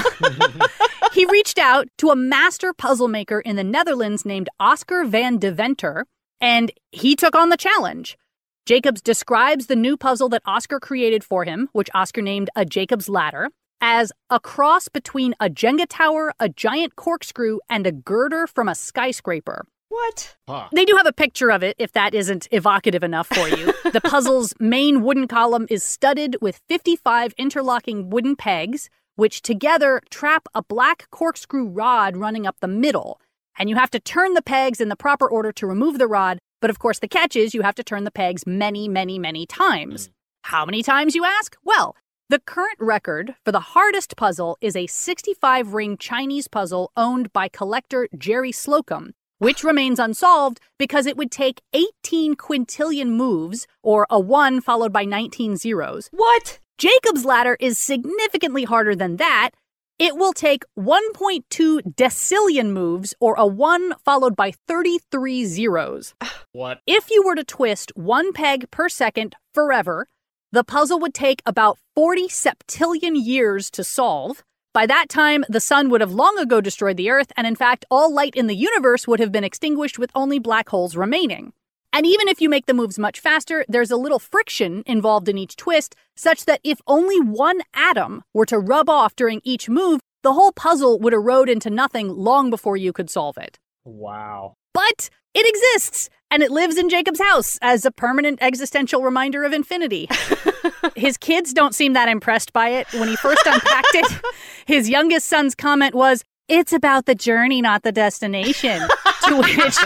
he 1.13 1.25
reached 1.25 1.59
out 1.59 1.87
to 1.99 2.09
a 2.09 2.15
master 2.15 2.73
puzzle 2.73 3.07
maker 3.07 3.39
in 3.39 3.55
the 3.55 3.63
Netherlands 3.63 4.25
named 4.25 4.49
Oscar 4.59 5.05
van 5.05 5.37
Deventer, 5.37 6.05
and 6.41 6.71
he 6.91 7.15
took 7.15 7.35
on 7.35 7.49
the 7.49 7.57
challenge. 7.57 8.17
Jacobs 8.65 9.01
describes 9.01 9.67
the 9.67 9.75
new 9.77 9.95
puzzle 9.95 10.27
that 10.29 10.41
Oscar 10.45 10.79
created 10.79 11.23
for 11.23 11.45
him, 11.45 11.69
which 11.71 11.89
Oscar 11.93 12.21
named 12.21 12.49
a 12.55 12.65
Jacob's 12.65 13.07
Ladder, 13.07 13.49
as 13.79 14.11
a 14.29 14.39
cross 14.39 14.87
between 14.89 15.33
a 15.39 15.49
Jenga 15.49 15.85
tower, 15.87 16.33
a 16.39 16.49
giant 16.49 16.95
corkscrew, 16.95 17.59
and 17.69 17.87
a 17.87 17.91
girder 17.91 18.47
from 18.47 18.67
a 18.67 18.75
skyscraper. 18.75 19.65
What? 19.89 20.35
Huh. 20.47 20.67
They 20.73 20.85
do 20.85 20.95
have 20.95 21.05
a 21.05 21.13
picture 21.13 21.49
of 21.49 21.63
it 21.63 21.75
if 21.79 21.93
that 21.93 22.13
isn't 22.13 22.47
evocative 22.51 23.03
enough 23.03 23.27
for 23.27 23.47
you. 23.47 23.73
the 23.91 24.01
puzzle's 24.01 24.53
main 24.59 25.01
wooden 25.01 25.27
column 25.27 25.67
is 25.69 25.83
studded 25.83 26.37
with 26.41 26.61
55 26.67 27.33
interlocking 27.37 28.09
wooden 28.09 28.35
pegs, 28.35 28.89
which 29.15 29.41
together 29.41 30.01
trap 30.09 30.47
a 30.53 30.61
black 30.61 31.09
corkscrew 31.09 31.67
rod 31.67 32.17
running 32.17 32.45
up 32.45 32.57
the 32.59 32.67
middle. 32.67 33.19
And 33.57 33.69
you 33.69 33.75
have 33.75 33.89
to 33.91 33.99
turn 33.99 34.33
the 34.33 34.41
pegs 34.41 34.79
in 34.79 34.89
the 34.89 34.95
proper 34.95 35.27
order 35.27 35.51
to 35.53 35.67
remove 35.67 35.97
the 35.97 36.07
rod. 36.07 36.37
But 36.61 36.69
of 36.69 36.79
course, 36.79 36.99
the 36.99 37.07
catch 37.07 37.35
is 37.35 37.53
you 37.53 37.61
have 37.63 37.75
to 37.75 37.83
turn 37.83 38.03
the 38.03 38.11
pegs 38.11 38.45
many, 38.45 38.87
many, 38.87 39.17
many 39.17 39.45
times. 39.45 40.07
Mm. 40.07 40.11
How 40.43 40.65
many 40.65 40.83
times, 40.83 41.15
you 41.15 41.25
ask? 41.25 41.57
Well, 41.63 41.95
the 42.29 42.39
current 42.39 42.77
record 42.79 43.35
for 43.43 43.51
the 43.51 43.59
hardest 43.59 44.15
puzzle 44.15 44.57
is 44.61 44.75
a 44.75 44.87
65 44.87 45.73
ring 45.73 45.97
Chinese 45.97 46.47
puzzle 46.47 46.91
owned 46.95 47.31
by 47.33 47.47
collector 47.47 48.07
Jerry 48.17 48.51
Slocum, 48.51 49.13
which 49.39 49.63
remains 49.63 49.99
unsolved 49.99 50.59
because 50.77 51.05
it 51.05 51.17
would 51.17 51.31
take 51.31 51.61
18 51.73 52.35
quintillion 52.35 53.09
moves, 53.09 53.67
or 53.83 54.07
a 54.09 54.19
1 54.19 54.61
followed 54.61 54.91
by 54.91 55.05
19 55.05 55.57
zeros. 55.57 56.09
What? 56.11 56.59
Jacob's 56.77 57.25
ladder 57.25 57.57
is 57.59 57.77
significantly 57.77 58.63
harder 58.63 58.95
than 58.95 59.17
that. 59.17 59.51
It 59.99 60.15
will 60.15 60.33
take 60.33 60.63
1.2 60.77 61.95
decillion 61.95 62.71
moves, 62.71 63.15
or 63.19 63.33
a 63.35 63.47
1 63.47 63.95
followed 64.05 64.35
by 64.35 64.51
33 64.67 65.45
zeros. 65.45 66.13
What? 66.53 66.79
If 66.87 67.11
you 67.11 67.21
were 67.23 67.35
to 67.35 67.43
twist 67.43 67.91
one 67.95 68.33
peg 68.33 68.71
per 68.71 68.89
second 68.89 69.35
forever, 69.53 70.07
the 70.51 70.63
puzzle 70.63 70.97
would 70.99 71.13
take 71.13 71.43
about 71.45 71.77
40 71.93 72.29
septillion 72.29 73.13
years 73.15 73.69
to 73.71 73.83
solve. 73.83 74.43
By 74.73 74.85
that 74.85 75.09
time, 75.09 75.43
the 75.49 75.59
sun 75.59 75.89
would 75.89 76.01
have 76.01 76.11
long 76.11 76.37
ago 76.37 76.61
destroyed 76.61 76.97
the 76.97 77.09
Earth, 77.09 77.31
and 77.35 77.47
in 77.47 77.55
fact, 77.55 77.85
all 77.89 78.13
light 78.13 78.35
in 78.35 78.47
the 78.47 78.55
universe 78.55 79.07
would 79.07 79.19
have 79.19 79.31
been 79.31 79.43
extinguished 79.43 79.97
with 79.97 80.11
only 80.13 80.39
black 80.39 80.69
holes 80.69 80.95
remaining. 80.95 81.53
And 81.93 82.05
even 82.05 82.27
if 82.27 82.41
you 82.41 82.49
make 82.49 82.65
the 82.67 82.73
moves 82.73 82.99
much 82.99 83.19
faster, 83.19 83.65
there's 83.67 83.91
a 83.91 83.97
little 83.97 84.19
friction 84.19 84.83
involved 84.85 85.29
in 85.29 85.37
each 85.37 85.55
twist, 85.55 85.95
such 86.15 86.45
that 86.45 86.59
if 86.63 86.79
only 86.85 87.19
one 87.19 87.61
atom 87.73 88.23
were 88.33 88.45
to 88.45 88.59
rub 88.59 88.89
off 88.89 89.15
during 89.15 89.41
each 89.43 89.67
move, 89.67 89.99
the 90.21 90.33
whole 90.33 90.51
puzzle 90.51 90.99
would 90.99 91.13
erode 91.13 91.49
into 91.49 91.69
nothing 91.69 92.09
long 92.09 92.49
before 92.49 92.77
you 92.77 92.93
could 92.93 93.09
solve 93.09 93.37
it. 93.37 93.57
Wow. 93.85 94.55
But 94.73 95.09
it 95.33 95.47
exists, 95.47 96.09
and 96.29 96.43
it 96.43 96.51
lives 96.51 96.77
in 96.77 96.89
Jacob's 96.89 97.21
house 97.21 97.57
as 97.61 97.85
a 97.85 97.91
permanent 97.91 98.39
existential 98.41 99.01
reminder 99.01 99.43
of 99.43 99.53
infinity. 99.53 100.09
his 100.95 101.17
kids 101.17 101.53
don't 101.53 101.73
seem 101.75 101.93
that 101.93 102.09
impressed 102.09 102.53
by 102.53 102.69
it. 102.69 102.87
When 102.93 103.07
he 103.07 103.15
first 103.15 103.41
unpacked 103.45 103.93
it, 103.95 104.21
his 104.65 104.89
youngest 104.89 105.27
son's 105.27 105.55
comment 105.55 105.95
was, 105.95 106.23
It's 106.47 106.73
about 106.73 107.05
the 107.05 107.15
journey, 107.15 107.61
not 107.61 107.83
the 107.83 107.91
destination. 107.91 108.81
to 109.27 109.37
which 109.37 109.77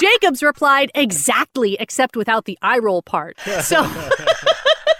Jacobs 0.00 0.42
replied, 0.42 0.90
Exactly, 0.94 1.76
except 1.80 2.16
without 2.16 2.44
the 2.44 2.58
eye 2.62 2.78
roll 2.78 3.02
part. 3.02 3.38
So. 3.62 3.82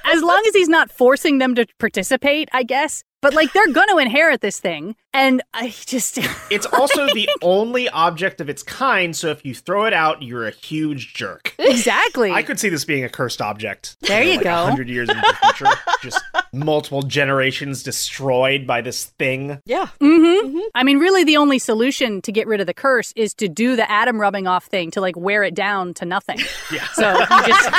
As 0.08 0.22
long 0.22 0.40
as 0.46 0.54
he's 0.54 0.68
not 0.68 0.88
forcing 0.90 1.38
them 1.38 1.56
to 1.56 1.66
participate, 1.80 2.48
I 2.52 2.62
guess. 2.62 3.02
But 3.22 3.34
like 3.34 3.52
they're 3.52 3.72
going 3.72 3.88
to 3.88 3.98
inherit 3.98 4.40
this 4.40 4.60
thing, 4.60 4.94
and 5.16 5.42
I 5.54 5.74
just 5.86 6.18
It's 6.50 6.66
also 6.66 7.06
the 7.06 7.28
only 7.42 7.88
object 7.88 8.40
of 8.40 8.48
its 8.48 8.62
kind, 8.62 9.16
so 9.16 9.30
if 9.30 9.44
you 9.44 9.54
throw 9.54 9.86
it 9.86 9.92
out, 9.92 10.22
you're 10.22 10.46
a 10.46 10.50
huge 10.50 11.14
jerk. 11.14 11.54
exactly. 11.58 12.30
I 12.30 12.42
could 12.42 12.60
see 12.60 12.68
this 12.68 12.84
being 12.84 13.02
a 13.04 13.08
cursed 13.08 13.40
object. 13.40 13.96
There 14.02 14.22
you 14.22 14.32
like 14.36 14.44
go. 14.44 14.54
Hundred 14.54 14.88
years 14.88 15.08
into 15.08 15.20
the 15.22 15.34
future, 15.52 15.72
just 16.02 16.22
multiple 16.52 17.02
generations 17.02 17.82
destroyed 17.82 18.66
by 18.66 18.80
this 18.82 19.06
thing. 19.06 19.60
Yeah. 19.64 19.88
Mm-hmm. 20.00 20.58
I 20.74 20.84
mean, 20.84 20.98
really, 20.98 21.24
the 21.24 21.38
only 21.38 21.58
solution 21.58 22.20
to 22.22 22.30
get 22.32 22.46
rid 22.46 22.60
of 22.60 22.66
the 22.66 22.74
curse 22.74 23.12
is 23.16 23.32
to 23.34 23.48
do 23.48 23.74
the 23.76 23.90
atom 23.90 24.20
rubbing 24.20 24.46
off 24.46 24.66
thing 24.66 24.90
to 24.92 25.00
like 25.00 25.16
wear 25.16 25.42
it 25.42 25.54
down 25.54 25.94
to 25.94 26.04
nothing. 26.04 26.38
Yeah. 26.70 26.86
So 26.94 27.10
you 27.18 27.46
just 27.46 27.70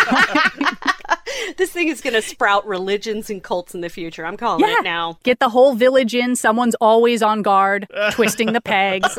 This 1.58 1.72
thing 1.72 1.88
is 1.88 2.02
going 2.02 2.14
to 2.14 2.22
sprout 2.22 2.66
religions 2.68 3.30
and 3.30 3.42
cults 3.44 3.74
in 3.76 3.82
the 3.82 3.90
future. 3.90 4.26
I'm 4.26 4.38
calling 4.38 4.62
Yeah. 4.68 4.76
it 4.80 4.84
now. 4.84 5.18
Get 5.24 5.40
the 5.40 5.50
whole 5.50 5.76
village 5.76 6.14
in. 6.16 6.36
Someone's 6.36 6.76
always 6.76 7.22
on 7.28 7.42
guard, 7.42 7.88
twisting 8.12 8.54
the 8.54 8.62
pegs. 8.62 9.18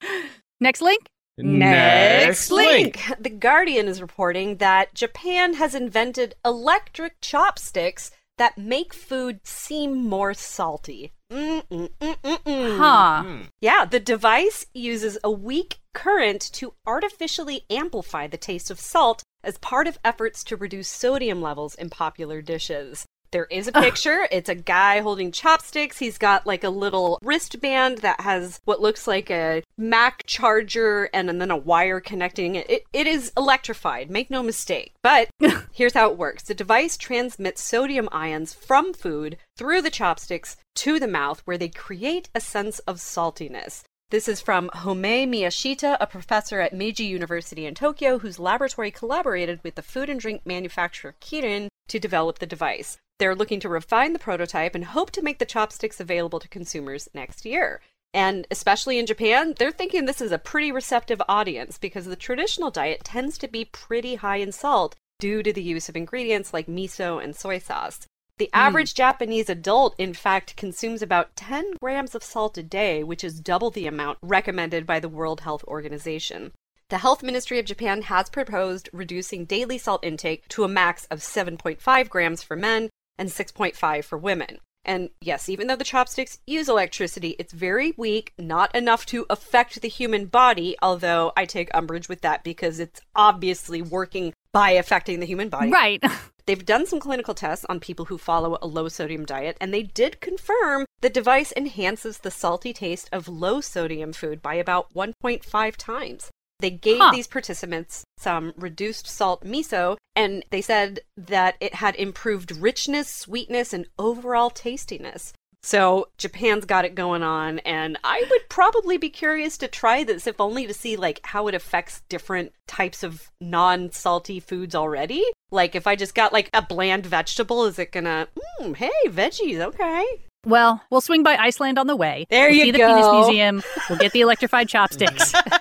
Next 0.60 0.80
link. 0.80 1.06
Next 1.38 2.50
link. 2.50 2.98
The 3.20 3.28
Guardian 3.28 3.88
is 3.88 4.00
reporting 4.00 4.56
that 4.56 4.94
Japan 4.94 5.54
has 5.54 5.74
invented 5.74 6.34
electric 6.44 7.20
chopsticks 7.20 8.10
that 8.38 8.56
make 8.56 8.94
food 8.94 9.40
seem 9.44 10.08
more 10.08 10.32
salty. 10.32 11.12
Mm-mm-mm-mm-mm. 11.30 12.78
Huh. 12.78 13.22
Hmm. 13.22 13.42
Yeah, 13.60 13.84
the 13.84 14.00
device 14.00 14.66
uses 14.72 15.18
a 15.24 15.30
weak 15.30 15.78
current 15.92 16.40
to 16.52 16.74
artificially 16.86 17.64
amplify 17.68 18.26
the 18.26 18.36
taste 18.36 18.70
of 18.70 18.78
salt 18.78 19.22
as 19.42 19.58
part 19.58 19.86
of 19.86 19.98
efforts 20.04 20.44
to 20.44 20.56
reduce 20.56 20.88
sodium 20.88 21.42
levels 21.42 21.74
in 21.74 21.90
popular 21.90 22.40
dishes. 22.42 23.06
There 23.30 23.46
is 23.46 23.68
a 23.68 23.72
picture. 23.72 24.26
It's 24.30 24.48
a 24.48 24.54
guy 24.54 25.00
holding 25.00 25.32
chopsticks. 25.32 25.98
He's 25.98 26.18
got 26.18 26.46
like 26.46 26.64
a 26.64 26.70
little 26.70 27.18
wristband 27.22 27.98
that 27.98 28.20
has 28.20 28.60
what 28.64 28.80
looks 28.80 29.06
like 29.06 29.30
a 29.30 29.62
Mac 29.78 30.24
charger 30.26 31.08
and, 31.12 31.28
then 31.40 31.50
a 31.50 31.56
wire 31.56 32.00
connecting 32.00 32.54
it. 32.54 32.70
it. 32.70 32.84
It 32.92 33.06
is 33.06 33.32
electrified, 33.36 34.10
make 34.10 34.30
no 34.30 34.42
mistake. 34.42 34.94
But 35.02 35.28
here's 35.72 35.94
how 35.94 36.10
it 36.10 36.18
works 36.18 36.44
the 36.44 36.54
device 36.54 36.96
transmits 36.96 37.62
sodium 37.62 38.08
ions 38.12 38.54
from 38.54 38.92
food 38.92 39.38
through 39.56 39.82
the 39.82 39.90
chopsticks 39.90 40.56
to 40.76 40.98
the 40.98 41.08
mouth, 41.08 41.42
where 41.44 41.58
they 41.58 41.68
create 41.68 42.28
a 42.34 42.40
sense 42.40 42.78
of 42.80 42.96
saltiness. 42.96 43.82
This 44.10 44.28
is 44.28 44.40
from 44.40 44.70
Homei 44.70 45.26
Miyashita, 45.26 45.96
a 46.00 46.06
professor 46.06 46.60
at 46.60 46.72
Meiji 46.72 47.02
University 47.02 47.66
in 47.66 47.74
Tokyo, 47.74 48.20
whose 48.20 48.38
laboratory 48.38 48.92
collaborated 48.92 49.58
with 49.64 49.74
the 49.74 49.82
food 49.82 50.08
and 50.08 50.20
drink 50.20 50.42
manufacturer 50.46 51.16
Kirin 51.20 51.66
to 51.88 51.98
develop 51.98 52.38
the 52.38 52.46
device. 52.46 52.98
They're 53.18 53.34
looking 53.34 53.60
to 53.60 53.68
refine 53.68 54.12
the 54.12 54.18
prototype 54.18 54.74
and 54.74 54.84
hope 54.84 55.10
to 55.12 55.22
make 55.22 55.38
the 55.38 55.46
chopsticks 55.46 56.00
available 56.00 56.38
to 56.40 56.48
consumers 56.48 57.08
next 57.14 57.46
year. 57.46 57.80
And 58.12 58.46
especially 58.50 58.98
in 58.98 59.06
Japan, 59.06 59.54
they're 59.58 59.70
thinking 59.70 60.04
this 60.04 60.20
is 60.20 60.32
a 60.32 60.38
pretty 60.38 60.70
receptive 60.70 61.20
audience 61.28 61.78
because 61.78 62.06
the 62.06 62.16
traditional 62.16 62.70
diet 62.70 63.04
tends 63.04 63.38
to 63.38 63.48
be 63.48 63.66
pretty 63.66 64.16
high 64.16 64.36
in 64.36 64.52
salt 64.52 64.96
due 65.18 65.42
to 65.42 65.52
the 65.52 65.62
use 65.62 65.88
of 65.88 65.96
ingredients 65.96 66.52
like 66.52 66.66
miso 66.66 67.22
and 67.22 67.34
soy 67.34 67.58
sauce. 67.58 68.06
The 68.38 68.50
hmm. 68.52 68.58
average 68.58 68.94
Japanese 68.94 69.48
adult, 69.48 69.94
in 69.98 70.12
fact, 70.12 70.56
consumes 70.56 71.00
about 71.00 71.36
10 71.36 71.74
grams 71.80 72.14
of 72.14 72.22
salt 72.22 72.58
a 72.58 72.62
day, 72.62 73.02
which 73.02 73.24
is 73.24 73.40
double 73.40 73.70
the 73.70 73.86
amount 73.86 74.18
recommended 74.22 74.86
by 74.86 75.00
the 75.00 75.08
World 75.08 75.40
Health 75.40 75.64
Organization. 75.64 76.52
The 76.88 76.98
Health 76.98 77.22
Ministry 77.22 77.58
of 77.58 77.66
Japan 77.66 78.02
has 78.02 78.30
proposed 78.30 78.88
reducing 78.92 79.44
daily 79.44 79.76
salt 79.76 80.04
intake 80.04 80.46
to 80.48 80.64
a 80.64 80.68
max 80.68 81.06
of 81.06 81.20
7.5 81.20 82.08
grams 82.08 82.42
for 82.42 82.56
men 82.56 82.90
and 83.18 83.28
6.5 83.28 84.04
for 84.04 84.18
women. 84.18 84.58
And 84.86 85.10
yes, 85.20 85.48
even 85.48 85.66
though 85.66 85.76
the 85.76 85.82
chopsticks 85.82 86.38
use 86.46 86.68
electricity, 86.68 87.34
it's 87.40 87.52
very 87.52 87.92
weak, 87.96 88.32
not 88.38 88.74
enough 88.74 89.04
to 89.06 89.26
affect 89.28 89.82
the 89.82 89.88
human 89.88 90.26
body, 90.26 90.76
although 90.80 91.32
I 91.36 91.44
take 91.44 91.74
umbrage 91.74 92.08
with 92.08 92.20
that 92.20 92.44
because 92.44 92.78
it's 92.78 93.00
obviously 93.16 93.82
working 93.82 94.32
by 94.52 94.70
affecting 94.70 95.18
the 95.18 95.26
human 95.26 95.48
body. 95.48 95.70
Right. 95.70 96.02
They've 96.46 96.64
done 96.64 96.86
some 96.86 97.00
clinical 97.00 97.34
tests 97.34 97.66
on 97.68 97.80
people 97.80 98.04
who 98.04 98.16
follow 98.16 98.56
a 98.62 98.68
low 98.68 98.86
sodium 98.88 99.24
diet, 99.24 99.56
and 99.60 99.74
they 99.74 99.82
did 99.82 100.20
confirm 100.20 100.86
the 101.00 101.10
device 101.10 101.52
enhances 101.56 102.18
the 102.18 102.30
salty 102.30 102.72
taste 102.72 103.08
of 103.12 103.26
low 103.26 103.60
sodium 103.60 104.12
food 104.12 104.40
by 104.40 104.54
about 104.54 104.94
1.5 104.94 105.76
times. 105.76 106.30
They 106.60 106.70
gave 106.70 106.98
Huh. 106.98 107.10
these 107.12 107.26
participants 107.26 108.04
some 108.18 108.54
reduced 108.56 109.06
salt 109.06 109.44
miso, 109.44 109.96
and 110.14 110.44
they 110.50 110.62
said 110.62 111.00
that 111.16 111.56
it 111.60 111.74
had 111.74 111.94
improved 111.96 112.56
richness, 112.56 113.08
sweetness, 113.08 113.72
and 113.72 113.86
overall 113.98 114.50
tastiness. 114.50 115.32
So 115.62 116.08
Japan's 116.16 116.64
got 116.64 116.84
it 116.84 116.94
going 116.94 117.24
on, 117.24 117.58
and 117.60 117.98
I 118.04 118.24
would 118.30 118.48
probably 118.48 118.98
be 118.98 119.10
curious 119.10 119.58
to 119.58 119.66
try 119.68 120.04
this, 120.04 120.26
if 120.26 120.40
only 120.40 120.64
to 120.66 120.72
see 120.72 120.96
like 120.96 121.20
how 121.24 121.48
it 121.48 121.54
affects 121.56 122.02
different 122.08 122.52
types 122.68 123.02
of 123.02 123.30
non-salty 123.40 124.38
foods 124.40 124.74
already. 124.76 125.24
Like 125.50 125.74
if 125.74 125.86
I 125.86 125.96
just 125.96 126.14
got 126.14 126.32
like 126.32 126.50
a 126.54 126.62
bland 126.62 127.04
vegetable, 127.04 127.64
is 127.64 127.78
it 127.80 127.90
gonna? 127.92 128.28
Mm, 128.60 128.76
hey, 128.76 128.92
veggies, 129.06 129.60
okay. 129.60 130.04
Well, 130.46 130.80
we'll 130.90 131.00
swing 131.00 131.24
by 131.24 131.34
Iceland 131.34 131.76
on 131.76 131.88
the 131.88 131.96
way. 131.96 132.26
There 132.30 132.46
we'll 132.46 132.54
you 132.56 132.62
see 132.62 132.70
the 132.70 132.78
penis 132.78 133.08
museum. 133.10 133.62
We'll 133.90 133.98
get 133.98 134.12
the 134.12 134.20
electrified 134.20 134.68
chopsticks. 134.68 135.32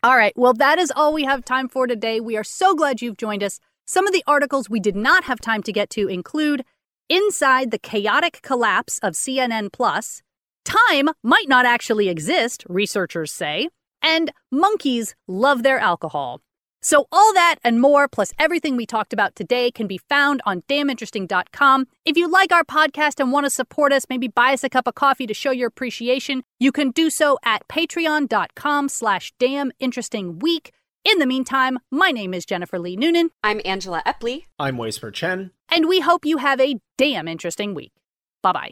all 0.04 0.18
right. 0.18 0.34
Well, 0.36 0.54
that 0.54 0.80
is 0.80 0.92
all 0.96 1.14
we 1.14 1.24
have 1.26 1.46
time 1.46 1.70
for 1.70 1.88
today. 1.88 2.20
We 2.20 2.36
are 2.38 2.44
so 2.44 2.76
glad 2.76 3.02
you've 3.02 3.18
joined 3.18 3.44
us. 3.44 3.60
Some 3.86 4.08
of 4.08 4.14
the 4.14 4.24
articles 4.26 4.70
we 4.70 4.80
did 4.80 4.96
not 4.96 5.26
have 5.26 5.40
time 5.40 5.64
to 5.64 5.72
get 5.72 5.90
to 5.92 6.08
include 6.08 6.64
Inside 7.10 7.72
the 7.72 7.80
Chaotic 7.80 8.40
Collapse 8.42 8.98
of 9.00 9.14
CNN 9.14 9.72
Plus, 9.72 10.22
Time 10.64 11.10
might 11.24 11.50
not 11.50 11.66
actually 11.66 12.08
exist, 12.08 12.64
researchers 12.70 13.32
say, 13.32 13.70
and 14.02 14.32
monkeys 14.52 15.16
love 15.28 15.64
their 15.64 15.80
alcohol. 15.80 16.42
So, 16.84 17.08
all 17.12 17.34
that 17.34 17.58
and 17.64 17.80
more, 17.80 18.08
plus 18.08 18.34
everything 18.40 18.76
we 18.76 18.86
talked 18.88 19.14
about 19.14 19.36
today, 19.36 19.70
can 19.70 19.86
be 19.86 20.00
found 20.00 20.42
on 20.48 20.64
damninteresting.com. 20.64 21.88
If 22.06 22.18
you 22.18 22.28
like 22.28 22.52
our 22.52 22.64
podcast 22.64 23.20
and 23.20 23.32
want 23.32 23.46
to 23.46 23.52
support 23.52 23.94
us, 23.94 24.06
maybe 24.10 24.28
buy 24.28 24.54
us 24.54 24.64
a 24.64 24.70
cup 24.70 24.88
of 24.88 24.96
coffee 24.96 25.28
to 25.28 25.34
show 25.34 25.52
your 25.52 25.68
appreciation, 25.68 26.44
you 26.60 26.72
can 26.72 26.90
do 26.90 27.10
so 27.12 27.38
at 27.44 27.68
patreon.com 27.68 28.90
slash 28.90 29.32
damninterestingweek. 29.40 30.70
In 31.04 31.20
the 31.20 31.26
meantime, 31.28 31.80
my 31.92 32.12
name 32.12 32.34
is 32.34 32.46
Jennifer 32.46 32.78
Lee 32.80 32.96
Noonan, 32.96 33.30
I'm 33.44 33.62
Angela 33.66 34.02
Epley. 34.06 34.46
I'm 34.60 34.78
Whisper 34.78 35.12
Chen. 35.12 35.52
and 35.70 35.88
we 35.88 36.00
hope 36.00 36.26
you 36.26 36.38
have 36.38 36.60
a 36.60 36.76
damn 36.98 37.28
interesting 37.28 37.74
week. 37.74 37.92
Bye 38.44 38.54
bye. 38.54 38.72